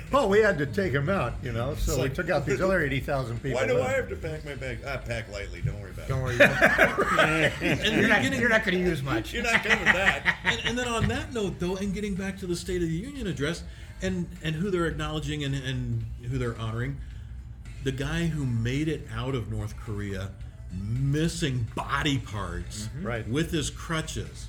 [0.12, 2.46] Well, we had to take him out, you know, so It's we like- took out
[2.46, 3.60] these other 80,000 people.
[3.60, 4.78] why do I have to pack my bag?
[4.86, 5.60] I pack lightly.
[5.62, 6.08] Don't worry about it.
[6.08, 6.38] Don't it.
[6.38, 7.52] worry.
[7.60, 9.34] And you're, not, you're not going to use much.
[9.34, 10.38] You're not coming back.
[10.44, 12.94] and, and then on that note, though, and getting back to the State of the
[12.94, 13.64] Union address,
[14.02, 16.98] and and who they're acknowledging and, and who they're honoring,
[17.84, 20.30] the guy who made it out of North Korea,
[20.72, 23.06] missing body parts, mm-hmm.
[23.06, 23.28] Right.
[23.28, 24.48] with his crutches,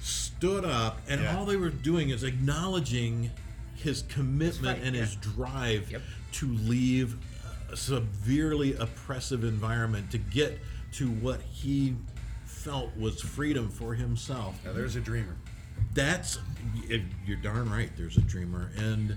[0.00, 1.36] stood up, and Yeah.
[1.36, 3.30] all they were doing is acknowledging
[3.74, 6.02] his commitment right, and his drive Yep.
[6.32, 7.16] to leave
[7.70, 10.58] a severely oppressive environment to get
[10.92, 11.94] to what he
[12.44, 15.36] felt was freedom for himself Now, there's a dreamer.
[15.94, 16.38] That's
[17.26, 19.16] you're darn right there's a dreamer and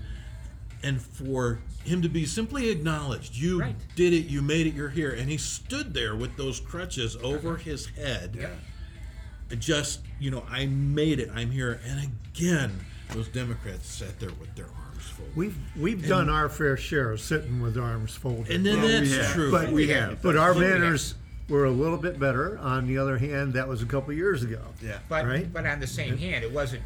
[0.82, 3.76] and for him to be simply acknowledged you Right.
[3.94, 7.50] did it you made it you're here and he stood there with those crutches over
[7.54, 7.62] uh-huh.
[7.62, 9.56] his head Yeah.
[9.58, 12.72] just you know i made it i'm here and again
[13.10, 17.20] those democrats sat there with their arms folded We've we've done our fair share of
[17.20, 18.50] sitting with arms folded.
[18.54, 19.34] and then Well, we that's have.
[19.34, 20.20] true but we have.
[20.22, 20.72] But our We have.
[20.80, 21.14] manners
[21.52, 22.58] were a little bit better.
[22.58, 24.62] On the other hand, that was a couple years ago.
[24.80, 24.98] Yeah.
[25.08, 25.52] But Right?
[25.52, 26.82] but on the same hand, it wasn't.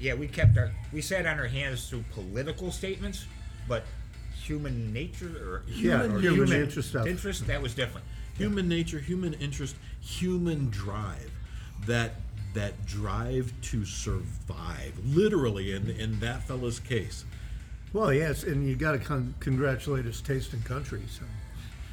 [0.00, 3.26] Yeah, we kept our we sat on our hands through political statements,
[3.68, 3.84] but
[4.42, 7.06] human nature or Yeah, or human interest stuff.
[7.06, 8.06] interest that was different.
[8.38, 11.30] human nature human interest human drive
[11.86, 12.12] that
[12.54, 17.24] that drive to survive literally in in that fella's case
[17.94, 21.02] Well, yes, and you got to con- congratulate his taste in country.
[21.08, 21.22] So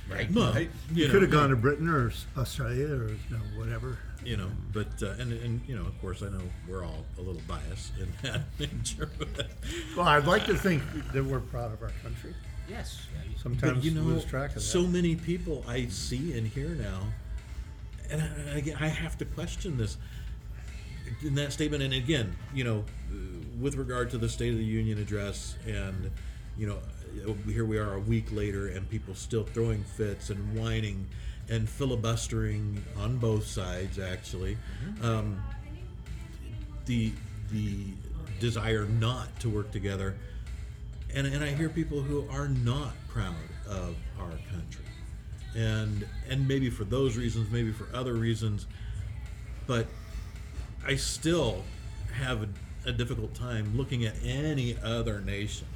[0.10, 0.30] Right.
[0.30, 0.70] No, Right.
[0.92, 3.98] you you know, could have gone to Britain or Australia or you know whatever.
[4.24, 7.22] you know, but uh, and and you know, of course, I know we're all a
[7.22, 9.10] little biased in that nature.
[9.96, 12.34] Well, I'd like to think that we're proud of our country.
[12.70, 13.08] Yes.
[13.14, 14.62] yeah, Sometimes but you know, lose track of that.
[14.62, 17.02] so many people I see and hear now,
[18.10, 19.98] and I, and again, I have to question this
[21.22, 21.84] in that statement.
[21.84, 23.16] And again, you know, uh,
[23.60, 26.10] with regard to the State of the Union address, and
[26.58, 26.78] you know,
[27.48, 31.08] here we are a week later, and people still throwing fits and whining
[31.50, 34.00] and filibustering on both sides.
[34.00, 34.58] Actually,
[35.02, 35.42] um,
[36.86, 37.12] the
[37.52, 37.86] the
[38.40, 40.16] desire not to work together.
[41.16, 43.36] And, and I hear people who are not proud
[43.68, 44.86] of our country,
[45.56, 48.66] and and maybe for those reasons, maybe for other reasons,
[49.68, 49.86] but
[50.86, 51.64] I still
[52.14, 55.68] have a, a difficult time looking at any other nation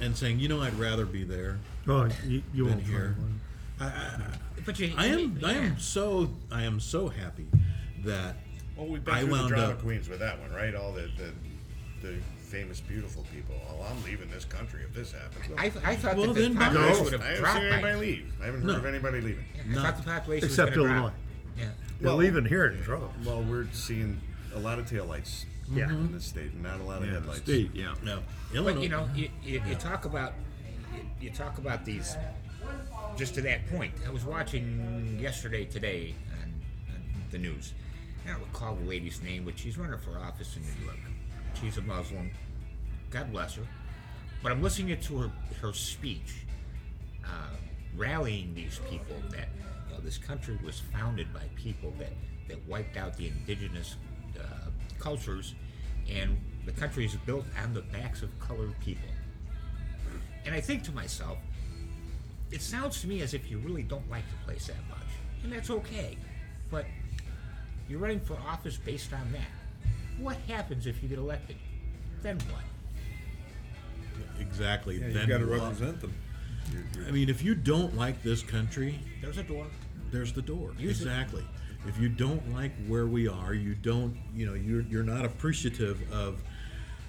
[0.00, 3.16] and saying, you know, I'd rather be there Oh, you, you than won't here.
[3.16, 3.40] find one.
[3.80, 7.46] I, But you, I, I am I am so I am so happy
[8.04, 8.36] that
[8.76, 10.74] Well, we've been I through the drama up- queens with that one, right?
[10.74, 11.32] All the, the
[12.02, 13.54] the famous, beautiful people.
[13.70, 15.44] Oh, I'm leaving this country if this happens.
[15.58, 16.60] I, I thought Well, that the then go.
[16.60, 17.74] population I would have haven't dropped seen by.
[17.74, 18.32] anybody leave.
[18.40, 18.76] I haven't heard No.
[18.78, 19.44] of anybody leaving.
[19.70, 20.98] I thought the population Except was Illinois.
[21.00, 21.14] Drop.
[21.58, 21.64] Yeah.
[22.00, 23.26] They're Well- even here in droves.
[23.26, 24.20] Well, we're seeing
[24.54, 25.90] a lot of taillights Yeah.
[25.90, 27.40] in this state, and not a lot of Yeah, headlights.
[27.42, 27.94] state, yeah.
[28.02, 28.20] no
[28.52, 30.34] But you know, you, you, you talk about
[30.94, 32.16] you, you talk about these.
[33.16, 36.52] Just to that point, I was watching yesterday, today on,
[36.94, 37.72] on the news.
[38.26, 40.96] I don't recall the lady's name, but she's running for office in New York.
[41.60, 42.30] She's a Muslim.
[43.10, 43.62] God bless her.
[44.42, 46.46] But I'm listening to her her speech,
[47.24, 47.28] uh,
[47.96, 49.48] rallying these people that
[49.88, 52.12] you know, this country was founded by people that
[52.48, 53.96] that wiped out the indigenous
[54.98, 55.54] cultures,
[56.10, 59.08] and the country is built on the backs of colored people.
[60.44, 61.38] And I think to myself,
[62.50, 65.06] it sounds to me as if you really don't like the place that much,
[65.42, 66.16] and that's okay.
[66.70, 66.86] But
[67.88, 69.90] you're running for office based on that.
[70.18, 71.56] What happens if you get elected?
[72.22, 72.62] Then what?
[74.40, 74.96] exactly.
[74.98, 76.14] Yeah, then you got to represent them.
[77.06, 79.66] I mean, if you don't like this country, There's a door.
[80.10, 80.72] there's the door.
[80.78, 81.08] Use it.
[81.86, 86.00] If you don't like where we are, you don't, you know, you're you're not appreciative
[86.12, 86.40] of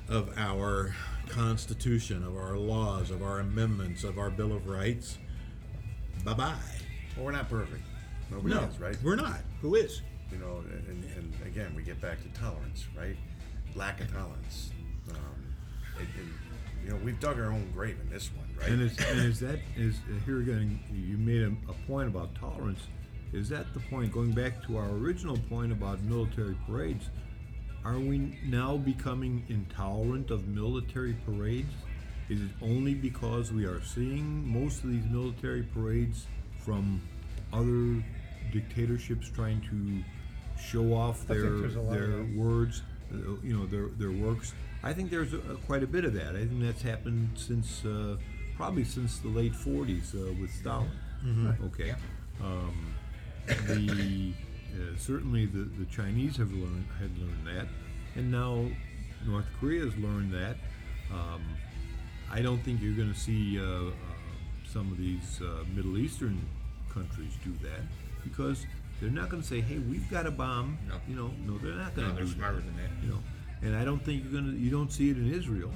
[0.07, 0.95] of our
[1.27, 5.17] Constitution, of our laws, of our amendments, of our Bill of Rights.
[6.23, 6.53] Bye bye.
[7.15, 7.81] Well, we're not perfect.
[8.31, 8.97] Nobody No, is, right?
[9.03, 9.39] we're not.
[9.61, 10.01] Who is?
[10.31, 13.17] You know, and, and again, we get back to tolerance, right?
[13.75, 14.69] Lack of tolerance.
[15.09, 15.15] Um,
[15.97, 16.33] and, and,
[16.83, 18.69] you know, we've dug our own grave in this one, right?
[18.69, 20.79] And is, and is that is here again?
[20.93, 22.81] You made a, a point about tolerance.
[23.33, 24.11] Is that the point?
[24.11, 27.09] Going back to our original point about military parades,
[27.85, 31.73] are we now becoming intolerant of military parades?
[32.29, 36.25] Is it only because we are seeing most of these military parades
[36.59, 37.01] from
[37.53, 38.03] other
[38.51, 40.03] dictatorships trying to
[40.61, 42.81] show off their there's a lot of their words,
[43.43, 44.53] you know, their their works.
[44.83, 46.35] I think there's a, quite a bit of that.
[46.35, 48.17] I think that's happened since uh,
[48.55, 50.89] probably since the late '40s uh, with Stalin.
[51.65, 51.95] Okay.
[52.41, 52.93] Um,
[53.67, 54.33] the
[54.75, 57.67] uh, certainly the, the Chinese have learned had learned that,
[58.15, 58.65] and now
[59.25, 60.55] North Korea has learned that.
[61.11, 61.41] Um,
[62.31, 63.91] I don't think you're going to see uh, uh,
[64.71, 66.39] some of these uh, Middle Eastern
[66.93, 67.81] countries do that
[68.23, 68.65] because
[69.01, 70.95] they're not going to say, "Hey, we've got a bomb." No.
[71.07, 72.19] You know, no, they're not going No, to.
[72.23, 72.89] they're smarter than that.
[73.03, 73.19] You know,
[73.63, 74.57] and I don't think you're going to.
[74.59, 75.71] You don't see it in Israel,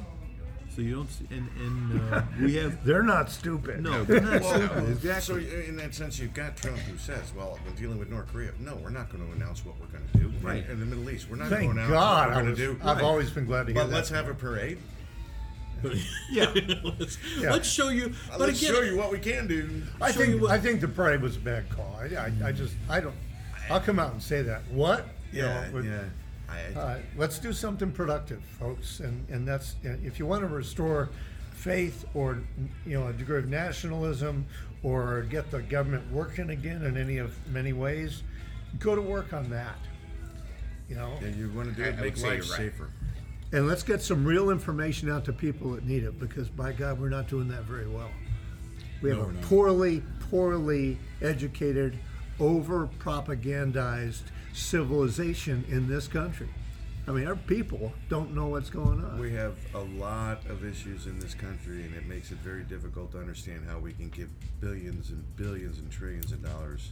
[0.76, 1.10] so you don't.
[1.12, 2.84] See, and and uh, we have.
[2.86, 3.82] They're not stupid.
[3.84, 4.86] No, they're not Well, stupid.
[5.02, 5.66] So Exactly.
[5.68, 8.76] in that sense, you've got Trump who says, "Well, we're dealing with North Korea, no,
[8.76, 10.68] we're not going to announce what we're going to do Right.
[10.70, 11.30] in, the Middle East.
[11.30, 12.28] We're not Thank going to announce God.
[12.28, 13.96] what I we're going was, to do." I've always been glad to hear But that.
[13.96, 14.78] let's have a parade.
[16.32, 16.54] Yeah.
[17.00, 17.52] let's, Yeah.
[17.52, 18.06] let's show you.
[18.32, 19.84] Uh, But let's again, show you what we can do.
[20.02, 22.00] I show think what- I think the parade was a bad call.
[22.02, 23.16] I, I, I just I don't.
[23.70, 24.62] I'll come out and say that.
[24.72, 25.08] What?
[25.32, 26.00] You know, Yeah, with- yeah.
[26.76, 31.10] I, Uh, let's do something productive, folks, and and that's if you want to restore
[31.54, 32.39] faith or
[32.86, 34.46] you know a degree of nationalism
[34.84, 38.24] or get the government working again in any of many ways,
[38.80, 39.76] go to work on that.
[40.89, 42.58] You know, and you want to do it, make life right.
[42.58, 42.89] safer.
[43.54, 46.99] and let's get some real information out to people that need it because by God,
[46.99, 48.10] we're not doing that very well.
[49.01, 51.97] We have No, a we're poorly, poorly educated,
[52.39, 54.24] over propagandized
[54.54, 56.47] civilization in this country.
[57.06, 59.20] I mean, our people don't know what's going on.
[59.20, 63.12] We have a lot of issues in this country, and it makes it very difficult
[63.12, 64.30] to understand how we can give
[64.62, 66.91] billions and billions and trillions of dollars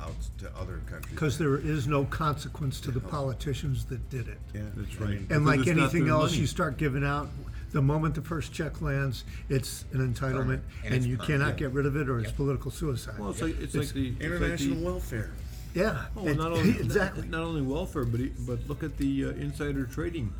[0.00, 1.12] out to other countries.
[1.14, 4.38] Because there is no consequence to the politicians that did it.
[4.52, 5.10] yeah, That's right.
[5.10, 6.40] mean, And like anything else, money.
[6.40, 7.28] you start giving out,
[7.70, 11.22] the moment the first check lands, it's an entitlement, And and you permanent.
[11.42, 13.16] cannot get rid of it, or it's political suicide.
[13.16, 15.30] Well, it's like it's, like the it's like international the- welfare.
[15.74, 17.26] Yeah, Oh, it- not only exactly.
[17.28, 20.32] not, only welfare, but but look at the uh, insider trading.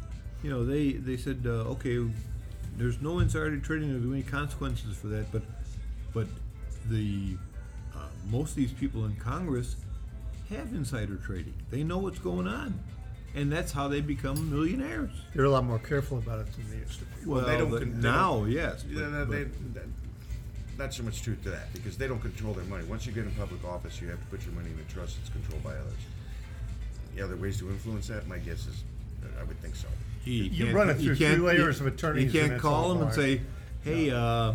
[0.42, 1.98] You know, they they said, uh, okay,
[2.76, 3.90] there's no insider trading.
[3.92, 5.30] There's any consequences for that.
[5.32, 5.42] But
[6.12, 6.26] but
[6.90, 7.36] the
[7.94, 7.98] uh,
[8.30, 9.76] most of these people in Congress
[10.50, 11.54] have insider trading.
[11.70, 12.78] They know what's going on,
[13.34, 15.12] and that's how they become millionaires.
[15.34, 17.26] They're a lot more careful about it than they used to be.
[17.26, 18.82] Well, they don't now, yes.
[18.82, 19.84] But- they, but- that-
[20.78, 22.84] not so much truth to that because they don't control their money.
[22.84, 25.16] Once you get in public office, you have to put your money in a trust
[25.18, 25.92] that's controlled by others.
[27.16, 28.26] Yeah, there are ways to influence that.
[28.26, 28.84] My guess is,
[29.22, 29.88] uh, I would think so.
[30.24, 32.94] You, You run it through three layers you- of attorneys You and can't it's call
[32.94, 33.40] them and say,
[33.84, 34.54] "Hey, uh,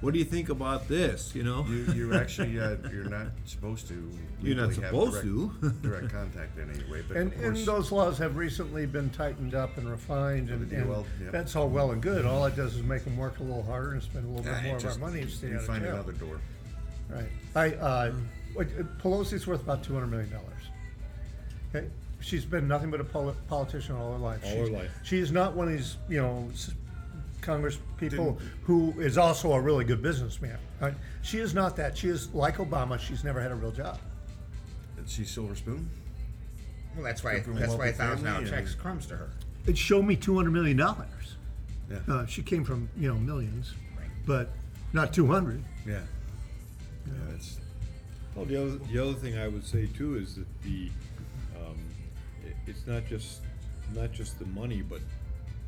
[0.00, 3.88] what do you think about this?" You know, You, you actually, uh, you're not supposed
[3.88, 3.94] to.
[4.42, 5.24] You're not legally have supposed direct,
[5.62, 5.70] to.
[5.88, 9.54] direct contact in any way, but And, of and those laws have recently been tightened
[9.54, 11.32] up and refined, and, and DOL, yep.
[11.32, 12.26] that's all well and good.
[12.26, 14.60] All it does is make them work a little harder and spend a little yeah,
[14.60, 15.94] bit more of our money and stay out of find jail.
[15.94, 16.38] another door.
[17.08, 17.28] Right.
[17.54, 18.12] I, uh,
[18.54, 20.62] what- uh, Pelosi's worth about two hundred million dollars.
[21.74, 21.88] Okay?
[22.20, 24.40] She's been nothing but a poli- politician all her life.
[24.44, 24.90] All She's- her life.
[25.02, 26.48] She is not one of these, you know,
[27.46, 30.58] s- Congress people Didn't- who is also a really good businessman.
[30.80, 30.94] Right?
[31.22, 31.96] She is not that.
[31.96, 32.98] She is like Obama.
[32.98, 33.98] She's never had a real job.
[35.04, 35.88] Is she Silver Spoon?
[36.94, 39.06] Well, that's why Come a that's why a wealthy thousand dollar family checks and- crumbs
[39.06, 39.30] to her.
[39.66, 41.36] It showed me two hundred million dollars.
[41.90, 41.98] Yeah.
[42.08, 44.08] Uh, she came from you know millions, Right.
[44.26, 44.50] but
[44.92, 45.62] not two hundred.
[45.86, 46.00] yeah.
[47.06, 47.58] Yeah, it's
[48.34, 50.90] Well, the other, the other thing I would say too is that the,
[51.56, 51.76] um,
[52.44, 53.40] i- it's not just,
[53.94, 55.00] not just the money, but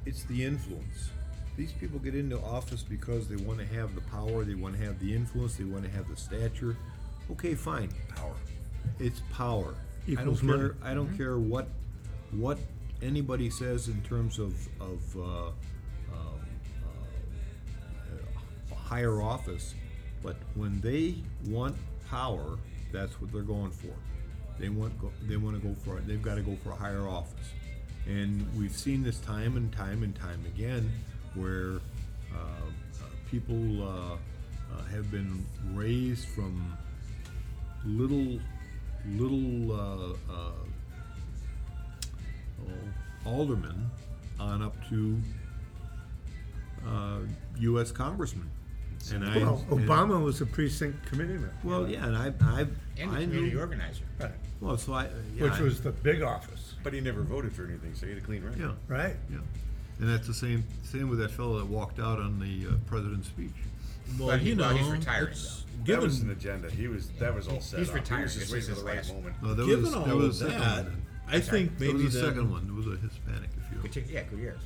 [0.04, 1.10] it's the influence.
[1.58, 5.12] These people get into office because they wanna have the power, they wanna have the
[5.12, 6.76] influence, they wanna have the stature.
[7.32, 8.36] Okay, fine, power.
[9.00, 9.74] it's power.
[10.06, 10.58] I don't money.
[10.60, 11.66] care, I don't care what,
[12.30, 12.58] what
[13.02, 15.52] anybody says in terms of, of, uh, um,
[16.84, 19.74] uh, a higher office,
[20.22, 21.16] but when they
[21.48, 21.76] want
[22.08, 22.56] power,
[22.92, 23.94] that's what they're going for.
[24.60, 26.06] They want, go- they wanna go for, it.
[26.06, 27.50] they've gotta go for a higher office.
[28.06, 30.90] And we've seen this time and time and time again,
[31.40, 31.80] where,
[32.34, 34.16] uh, uh, people, uh,
[34.74, 36.76] uh, have been raised from
[37.84, 38.38] little,
[39.06, 40.52] little, uh, uh,
[42.66, 42.70] oh,
[43.24, 43.90] aldermen
[44.40, 45.20] on up to,
[46.86, 47.18] uh,
[47.60, 47.90] U.S.
[47.92, 48.50] congressmen.
[49.12, 51.50] And I, Well, and- Obama was a precinct committeeman.
[51.64, 52.60] Well, yeah, and I, I,
[52.98, 54.04] And I the community knew, organizer.
[54.20, 54.32] Right.
[54.60, 56.74] well, so I, yeah, Which I- was the big office.
[56.82, 58.58] But he never voted for anything, so he had a clean record.
[58.60, 59.16] yeah, Right.
[59.30, 59.38] yeah.
[60.00, 63.28] And that's the same, same with that fellow that walked out on the uh, president's
[63.28, 63.50] speech.
[64.18, 66.70] Well, But he- you know, well, he's retiring, it's- That was an Given agenda.
[66.70, 67.94] He was that was all set He's up.
[67.96, 68.20] retiring.
[68.20, 69.36] He was just This is for the his right last- moment.
[69.42, 71.02] No, that given was, all that was the of second that, one.
[71.28, 72.64] I think That maybe was the that- second one.
[72.66, 73.82] It was a Hispanic, if you will.
[73.88, 74.60] Good, chi- yeah, good years.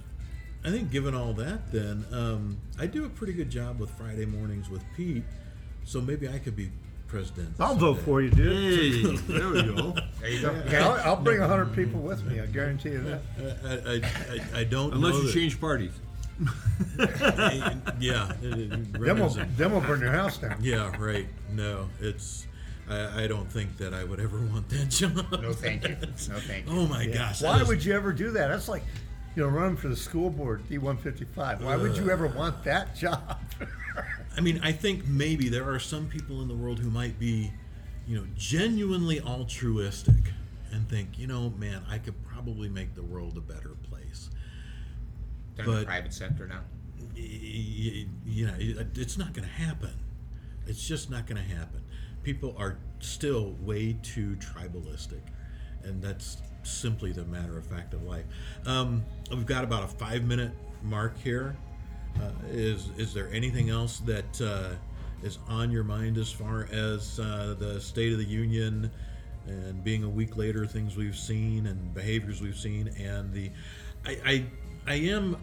[0.64, 4.26] I think given all that, then um, I do a pretty good job with Friday
[4.26, 5.24] mornings with Pete,
[5.85, 6.70] so maybe I could be
[7.17, 7.51] president.
[7.61, 9.21] I'll vote for you, dude.
[9.21, 9.95] Hey, there we go.
[10.21, 10.63] There you go.
[10.71, 12.41] Yeah, I'll, I'll bring hundred people with me.
[12.41, 13.21] I guarantee you that.
[13.65, 15.93] I, I, I, I don't Unless know you that- change parties.
[18.01, 18.43] yeah, it-
[18.73, 20.57] it Then we'll, renders it- then we'll burn your house down.
[20.61, 21.27] yeah, right.
[21.53, 22.47] No, it's.
[22.89, 25.15] I, I don't think that I would ever want that job.
[25.41, 25.97] No, thank you.
[26.01, 26.07] No,
[26.41, 26.73] thank you.
[26.73, 27.43] Oh my gosh!
[27.43, 28.49] Why is- would you ever do that?
[28.49, 28.83] That's like,
[29.35, 31.62] you know, running for the school board, D one fifty five.
[31.64, 33.41] Why would you ever want that job?
[34.37, 37.53] I mean, I think maybe there are some people in the world who might be,
[38.07, 40.33] you know, genuinely altruistic
[40.72, 44.30] and think, you know, man, I could probably make the world a better place.
[45.57, 46.61] They're in the but- private sector now.
[46.99, 48.55] Y- y- You know,
[48.95, 49.91] it's not going to happen.
[50.66, 51.83] It's just not going to happen.
[52.22, 55.20] People are still way too tribalistic,
[55.83, 58.25] and that's simply the matter of fact of life.
[58.67, 60.53] Um, we've got about a five-minute
[60.83, 61.57] mark here.
[62.21, 64.71] Uh, is is there anything else that uh,
[65.23, 68.91] is on your mind as far as uh, the State of the Union
[69.47, 73.51] and being a week later, things we've seen and behaviors we've seen, and the
[74.05, 74.47] I I,
[74.87, 75.37] I am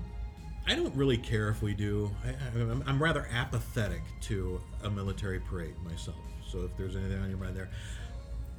[0.68, 2.12] I don't really care if we do.
[2.24, 6.18] I, I'm, I'm rather apathetic to a military parade myself.
[6.48, 7.70] So if there's anything on your mind there,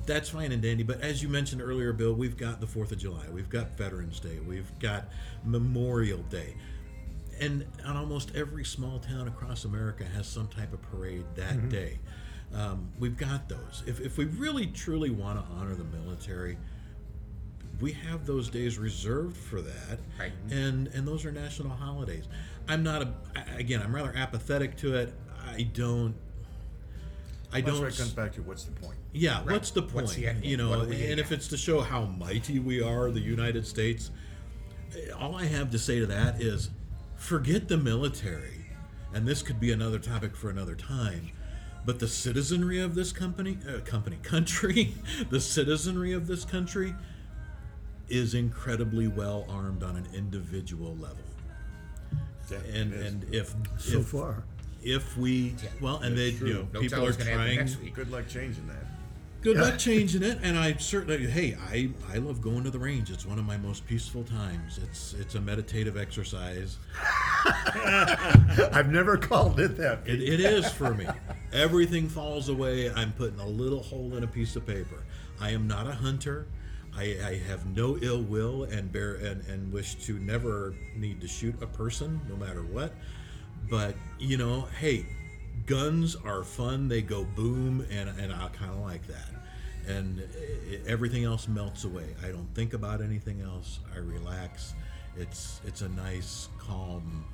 [0.07, 0.82] that's fine and dandy.
[0.82, 4.20] But as you mentioned earlier, Bill, we've got the Fourth of July, we've got Veterans
[4.20, 5.09] Day, we've got
[5.44, 6.55] Memorial Day,
[7.40, 11.98] and on almost every small town across America has some type of parade that day.
[12.55, 13.84] Um, we've got those.
[13.86, 16.57] If, if we really truly want to honor the military,
[17.80, 20.32] we have those days reserved for that, Right.
[20.51, 22.24] and and those are national holidays.
[22.68, 23.14] I'm not a
[23.57, 23.80] again.
[23.82, 25.14] I'm rather apathetic to it.
[25.55, 26.14] I don't.
[27.53, 27.78] I don't.
[27.80, 28.96] where it comes back to what's the point?
[29.12, 29.51] Yeah, Right.
[29.53, 29.94] what's the point?
[30.07, 31.38] What's the end you know, What do we and if get?
[31.38, 34.11] it's to show how mighty we are, the United States,
[35.18, 36.70] all I have to say to that is
[37.16, 38.66] forget the military.
[39.12, 41.30] And this could be another topic for another time.
[41.84, 44.94] But the citizenry of this company, uh, company, country,
[45.30, 46.94] the citizenry of this country
[48.09, 51.16] is incredibly well armed on an individual level.
[52.51, 54.42] Yeah, and and if So if, far.
[54.83, 57.59] If we well, and they you know No people are what's gonna happen trying.
[57.59, 57.95] next week.
[57.95, 58.87] Good luck changing that.
[59.43, 63.11] Good luck changing it, and I certainly hey I I love going to the range.
[63.11, 64.78] It's one of my most peaceful times.
[64.83, 66.76] It's it's a meditative exercise.
[67.74, 70.01] I've never called it that.
[70.07, 71.07] It, it is for me.
[71.53, 72.91] Everything falls away.
[72.93, 75.05] I'm putting a little hole in a piece of paper.
[75.41, 76.47] I am not a hunter.
[76.95, 81.28] I, I have no ill will and bear and, and wish to never need to
[81.28, 82.93] shoot a person, no matter what.
[83.71, 85.07] But you know, hey,
[85.66, 86.89] guns are fun.
[86.89, 89.31] They go boom, and and I kind of like that.
[89.87, 92.14] And i everything else melts away.
[92.23, 93.79] I don't think about anything else.
[93.95, 94.75] I relax.
[95.16, 97.25] It's it's a nice, calm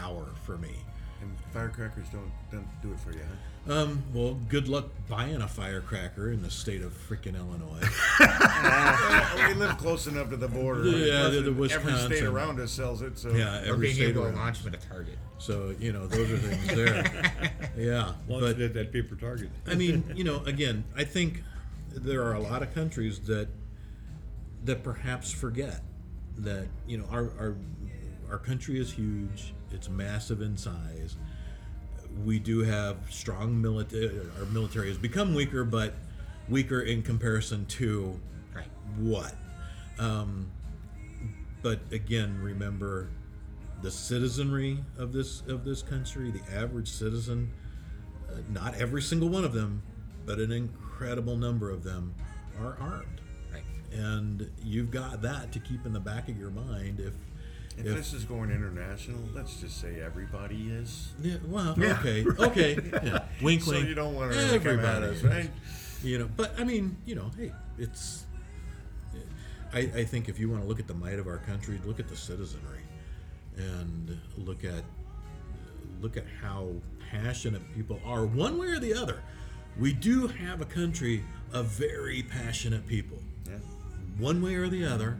[0.00, 0.74] hour for me.
[1.20, 3.20] And firecrackers don't don't do it for you,
[3.66, 3.72] huh?
[3.72, 7.86] Um, well, good luck buying a firecracker in the state of freaking Illinois.
[8.20, 10.84] Well, we live close enough to the border.
[10.88, 13.18] Yeah, Plus, the- the Every state around us sells it.
[13.18, 15.18] So yeah, every Or every being state able to launch them at a target.
[15.38, 17.70] So you know those are things there.
[17.76, 19.50] yeah, Launched but it at that paper target.
[19.66, 21.42] I mean, you know, again, I think
[21.90, 23.48] there are a lot of countries that
[24.64, 25.82] that perhaps forget
[26.38, 27.56] that you know our our
[28.30, 29.52] our country is huge.
[29.72, 31.16] It's massive in size.
[32.24, 34.20] We do have strong military.
[34.38, 35.94] Our military has become weaker, but
[36.48, 38.18] weaker in comparison to
[38.54, 38.66] Right.
[38.96, 39.34] what?
[39.98, 40.46] Um,
[41.62, 43.08] but again, remember
[43.82, 47.50] the citizenry of this of this country, the average citizen.
[48.30, 49.82] Uh, not every single one of them,
[50.26, 52.14] but an incredible number of them
[52.60, 53.20] are armed,
[53.52, 53.64] Right.
[53.92, 57.00] and you've got that to keep in the back of your mind.
[57.00, 57.14] If,
[57.78, 61.08] if if, this is going international, let's just say everybody is.
[61.22, 63.24] yeah, well, Yeah, okay, okay, yeah.
[63.42, 63.88] wink, So wink.
[63.88, 65.50] you don't want to really come at Everybody us, right?
[66.02, 68.24] you know but i mean you know hey it's
[69.74, 71.98] I, I think if you want to look at the might of our country look
[71.98, 72.82] at the citizenry
[73.56, 74.84] and look at
[76.00, 76.68] look at how
[77.10, 79.22] passionate people are one way or the other
[79.78, 83.18] we do have a country of very passionate people
[83.48, 83.56] Yeah.
[84.18, 85.18] one way or the other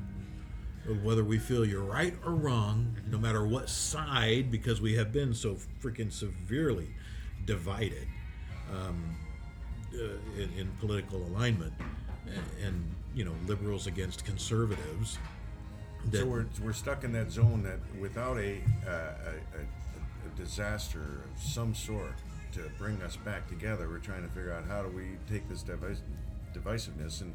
[1.03, 5.35] whether we feel you're right or wrong no matter what side because we have been
[5.35, 6.89] so freaking severely
[7.45, 8.07] divided
[8.73, 9.17] um,
[9.95, 10.03] uh,
[10.37, 11.73] in, in political alignment
[12.27, 15.19] and, and you know liberals against conservatives
[16.07, 21.01] that So we're, we're stuck in that zone that without a, uh, a, a, disaster
[21.01, 22.15] of some sort
[22.53, 25.63] to bring us back together, we're trying to figure out how do we take this
[25.63, 26.01] device,
[26.55, 27.35] divisiveness and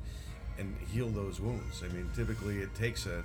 [0.57, 1.81] and heal those wounds.
[1.83, 3.23] I mean, typically it takes a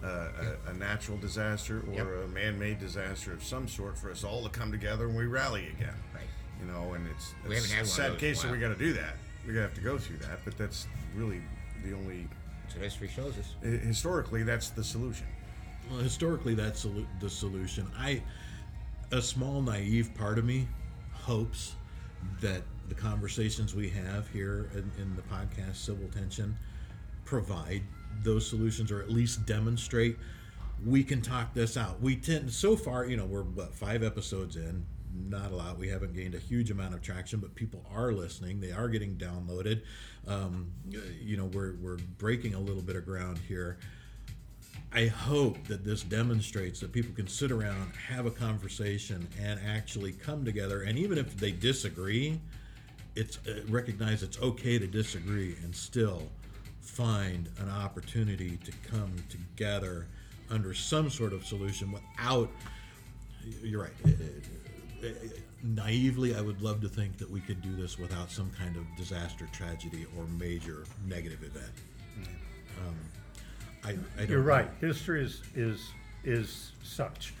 [0.00, 2.06] a, a, a natural disaster or Yep.
[2.24, 5.66] a man-made disaster of some sort for us all to come together and we rally
[5.76, 5.94] again.
[6.14, 6.22] Right.
[6.60, 8.76] You know, and it's, We haven't had a one sad case that we got to
[8.76, 9.16] do that.
[9.44, 11.40] We're gonna have to go through that, but that's really
[11.84, 12.28] the only.
[12.72, 13.54] So history shows us.
[13.62, 15.26] Historically, that's the solution.
[15.90, 16.86] Well, historically, that's
[17.20, 17.86] the solution.
[17.98, 18.22] I,
[19.10, 20.68] a small naive part of me,
[21.12, 21.74] hopes
[22.40, 26.56] that the conversations we have here in, in the podcast Civil Tension
[27.24, 27.82] provide
[28.22, 30.16] those solutions, or at least demonstrate
[30.84, 32.00] we can talk this out.
[32.00, 34.84] We tend so far, you know, we're what five episodes in.
[35.28, 35.78] Not a lot.
[35.78, 38.60] We haven't gained a huge amount of traction, but people are listening.
[38.60, 39.82] They are getting downloaded.
[40.26, 40.70] Um,
[41.20, 43.78] you know, we're we're breaking a little bit of ground here.
[44.92, 50.12] I hope that this demonstrates that people can sit around, have a conversation, and actually
[50.12, 50.82] come together.
[50.82, 52.40] And even if they disagree,
[53.18, 56.22] it's uh, recognize it's okay to disagree and still
[56.80, 60.06] find an opportunity to come together
[60.50, 62.48] under some sort of solution without.
[63.62, 63.92] You're right.
[64.06, 65.10] Uh, uh,
[65.64, 68.84] Naively, I would love to think that we could do this without some kind of
[68.96, 71.72] disaster, tragedy, or major negative event.
[72.86, 72.94] Um,
[73.82, 74.44] I, I You're know.
[74.44, 74.70] right.
[74.80, 75.90] History is is
[76.22, 77.34] is such,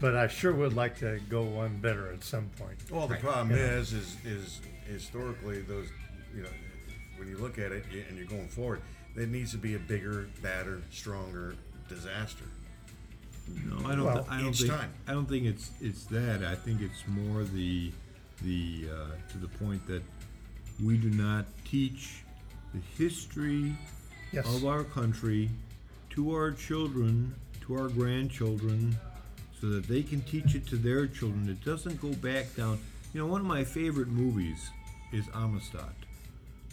[0.00, 2.78] but I sure would like to go one better at some point.
[2.90, 3.22] Well, the Right.
[3.22, 5.88] problem is, is, is historically those,
[6.34, 6.48] you know,
[7.16, 8.80] when you look at it and you're going forward,
[9.14, 11.54] there needs to be a bigger, badder, stronger
[11.88, 12.44] disaster.
[13.66, 14.04] No, I don't.
[14.04, 14.70] Well, thi- I don't think.
[14.70, 14.90] time.
[15.06, 16.42] I don't think it's it's that.
[16.42, 17.92] I think it's more the
[18.42, 20.02] the uh, to the point that
[20.82, 22.22] we do not teach
[22.72, 23.74] the history
[24.32, 24.46] Yes.
[24.56, 25.48] of our country
[26.10, 27.34] to our children,
[27.66, 28.96] to our grandchildren,
[29.60, 31.48] so that they can teach it to their children.
[31.48, 32.80] It doesn't go back down.
[33.14, 34.70] You know, one of my favorite movies
[35.12, 35.94] is Amistad,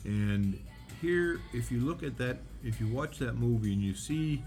[0.04, 0.60] and
[1.00, 4.44] here, if you look at that, if you watch that movie and you see,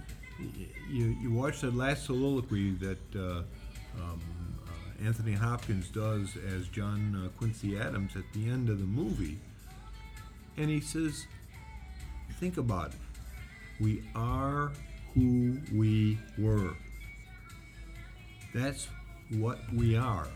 [0.90, 3.16] you you watch that last soliloquy that.
[3.16, 3.42] Uh,
[3.96, 4.20] um,
[4.66, 9.38] uh, Anthony Hopkins does as John uh, Quincy Adams at the end of the movie,
[10.56, 11.26] and he says,
[12.40, 12.98] Think about it.
[13.80, 14.72] We are
[15.14, 16.74] who we were.
[18.54, 18.88] That's
[19.30, 20.28] what we are,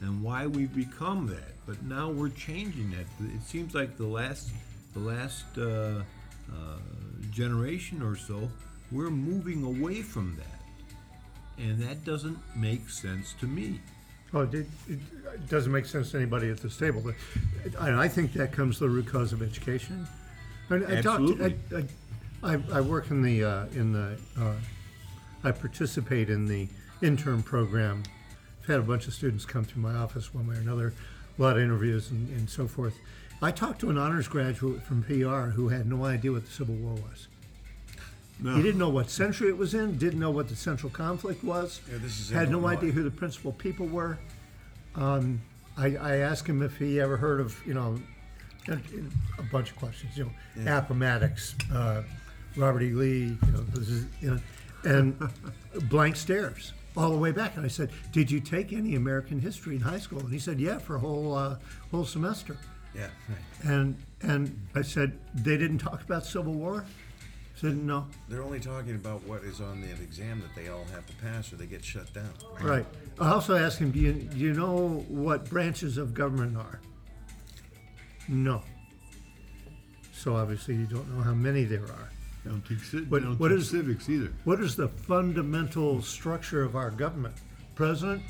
[0.00, 1.54] and why we've become that.
[1.66, 3.06] But now we're changing that.
[3.34, 4.50] It seems like the last,
[4.94, 6.78] the last uh, uh,
[7.30, 8.48] generation or so,
[8.90, 13.80] we're moving away from that, and that doesn't make sense to me.
[14.32, 14.54] Oh, it,
[14.88, 17.14] it, doesn't make sense to anybody at this table, but
[17.80, 20.06] I, I think that comes to the root cause of education.
[20.70, 21.56] I talked, I, Absolutely.
[22.42, 24.52] I, I, I work in the, uh, in the, uh,
[25.44, 26.68] I participate in the
[27.00, 28.02] intern program.
[28.68, 30.92] Had a bunch of students come through my office one way or another,
[31.38, 32.94] a lot of interviews and, and so forth.
[33.40, 36.74] I talked to an honors graduate from PR who had no idea what the Civil
[36.74, 37.28] War was.
[38.40, 38.54] No.
[38.54, 41.80] He didn't know what century it was in, didn't know what the central conflict was,
[41.90, 42.76] Yeah, this is had no Illinois.
[42.76, 44.18] idea who the principal people were.
[44.94, 45.40] Um,
[45.78, 47.98] I, I asked him if he ever heard of, you know,
[48.68, 48.78] a,
[49.38, 52.02] a bunch of questions, you know, Appomattox, uh,
[52.54, 52.90] Robert E.
[52.90, 54.40] Lee, you know, this is, you know,
[54.84, 55.16] and
[55.88, 57.56] blank stares all the way back.
[57.56, 60.58] And I said, "Did you take any American history in high school?" And he said,
[60.60, 61.56] "Yeah, for a whole uh,
[61.90, 62.56] whole semester."
[62.94, 63.08] Yeah.
[63.62, 66.84] And and I said, "They didn't talk about Civil War."
[67.54, 70.84] He said, "No." They're only talking about what is on the exam that they all
[70.92, 72.32] have to pass or they get shut down.
[72.60, 72.86] Right.
[73.20, 76.80] I also asked him, do you, do you know what branches of government are?
[78.28, 78.62] No.
[80.12, 82.10] So obviously you don't know how many there are.
[82.48, 84.32] They don't teach, ci- What- they don't what teach is- civics either.
[84.44, 87.34] What is the fundamental structure of our government?
[87.74, 88.22] President?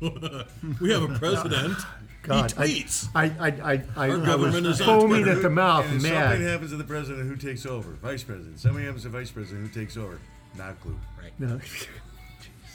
[0.80, 1.78] We have a president.
[2.22, 3.08] God, he tweets.
[3.14, 5.36] I, I, I, I, Our I government was is on foaming Twitter.
[5.36, 7.92] at the mouth, and if something happens to the president, who takes over?
[8.02, 8.58] Vice president.
[8.58, 10.18] Something happens to the vice president, who takes over?
[10.56, 10.98] Not a clue.
[11.22, 11.32] Right.
[11.38, 11.60] No.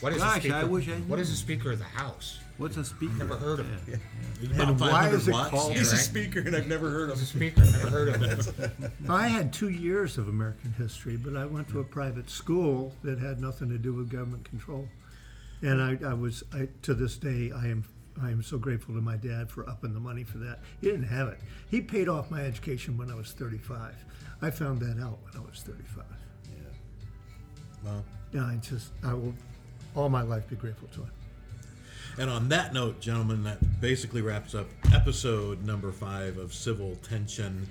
[0.02, 0.56] What is Gosh, the speaker?
[0.56, 1.22] I wish I What knew.
[1.24, 2.40] is the Speaker of the House?
[2.60, 3.14] What's a speaker?
[3.16, 4.02] Never heard of him.
[4.40, 5.50] He's about And why 500 is it watts.
[5.50, 7.52] called- He's a He's a speaker, and I've never heard of Who's a him.
[7.56, 7.62] speaker?
[7.72, 8.22] Never heard of
[8.58, 8.92] him.
[9.10, 13.18] I had two years of American history, but I went to a private school that
[13.18, 14.88] had nothing to do with government control.
[15.62, 17.86] And I, I was, I, to this day, I am,
[18.22, 20.60] I am so grateful to my dad for upping the money for that.
[20.82, 21.40] He didn't have it.
[21.72, 23.94] He paid off my education when I was 35.
[24.42, 26.04] I found that out when I was 35.
[27.86, 28.04] Well,
[28.34, 29.34] Yeah, I just, I will,
[29.96, 31.12] all my life be grateful to him.
[32.18, 37.68] And on that note, gentlemen, that basically wraps up episode number five of Civil Tension.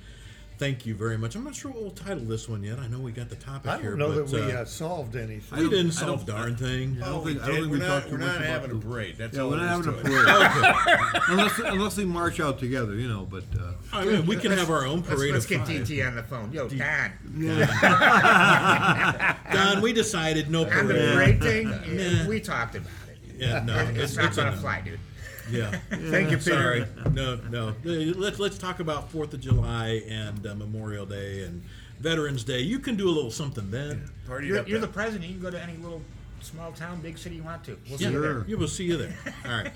[0.57, 1.37] Thank you very much.
[1.37, 2.81] I'm not sure what we'll title this one yet.
[2.81, 4.65] I know we got the topic I here, don't know but that we uh, uh,
[4.65, 5.57] solved anything.
[5.61, 6.97] We didn't solve darn thing.
[7.01, 7.61] I don't Oh, we think, I don't did.
[7.63, 9.15] think We're not, talked too we're much not about having a the- parade.
[9.19, 10.05] That's Yeah, all we're not having a to it.
[10.05, 11.23] parade.
[11.29, 14.69] unless, unless they march out together, you know, but, uh, I mean, we can have
[14.69, 15.69] our own Let's, parade let's of get five.
[15.87, 16.53] DT on the phone.
[16.53, 17.13] Yo, Dan.
[19.53, 21.41] Don, we decided no On the parade.
[21.41, 22.27] parade thing, Nah.
[22.29, 23.08] we talked about it.
[23.39, 24.61] Yeah, no, It's, it's, not it's a gonna no.
[24.63, 25.01] fly, dude.
[25.51, 25.71] Yeah.
[25.91, 26.41] Thank you, Peter.
[26.41, 26.85] Sorry.
[27.13, 27.75] No, no.
[27.83, 31.63] Let's let's talk about Fourth of July and uh, Memorial Day and
[32.01, 32.61] Veterans Day.
[32.61, 34.11] You can do a little something then.
[34.27, 35.25] Party You're, you're the president.
[35.31, 36.03] You can go to any little
[36.43, 37.79] small town, big city you want to.
[37.89, 38.45] We'll see Yeah, you there.
[38.47, 39.17] yeah, we'll see you there.
[39.47, 39.73] All right,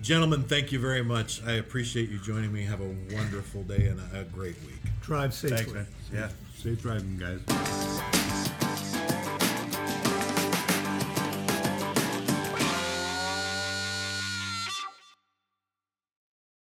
[0.00, 0.44] gentlemen.
[0.44, 1.42] Thank you very much.
[1.44, 2.62] I appreciate you joining me.
[2.64, 4.78] Have a wonderful day and a, a great week.
[5.02, 5.56] Drive safely.
[5.58, 5.86] Thanks, man.
[6.14, 6.28] Yeah.
[6.56, 8.52] safe driving, guys.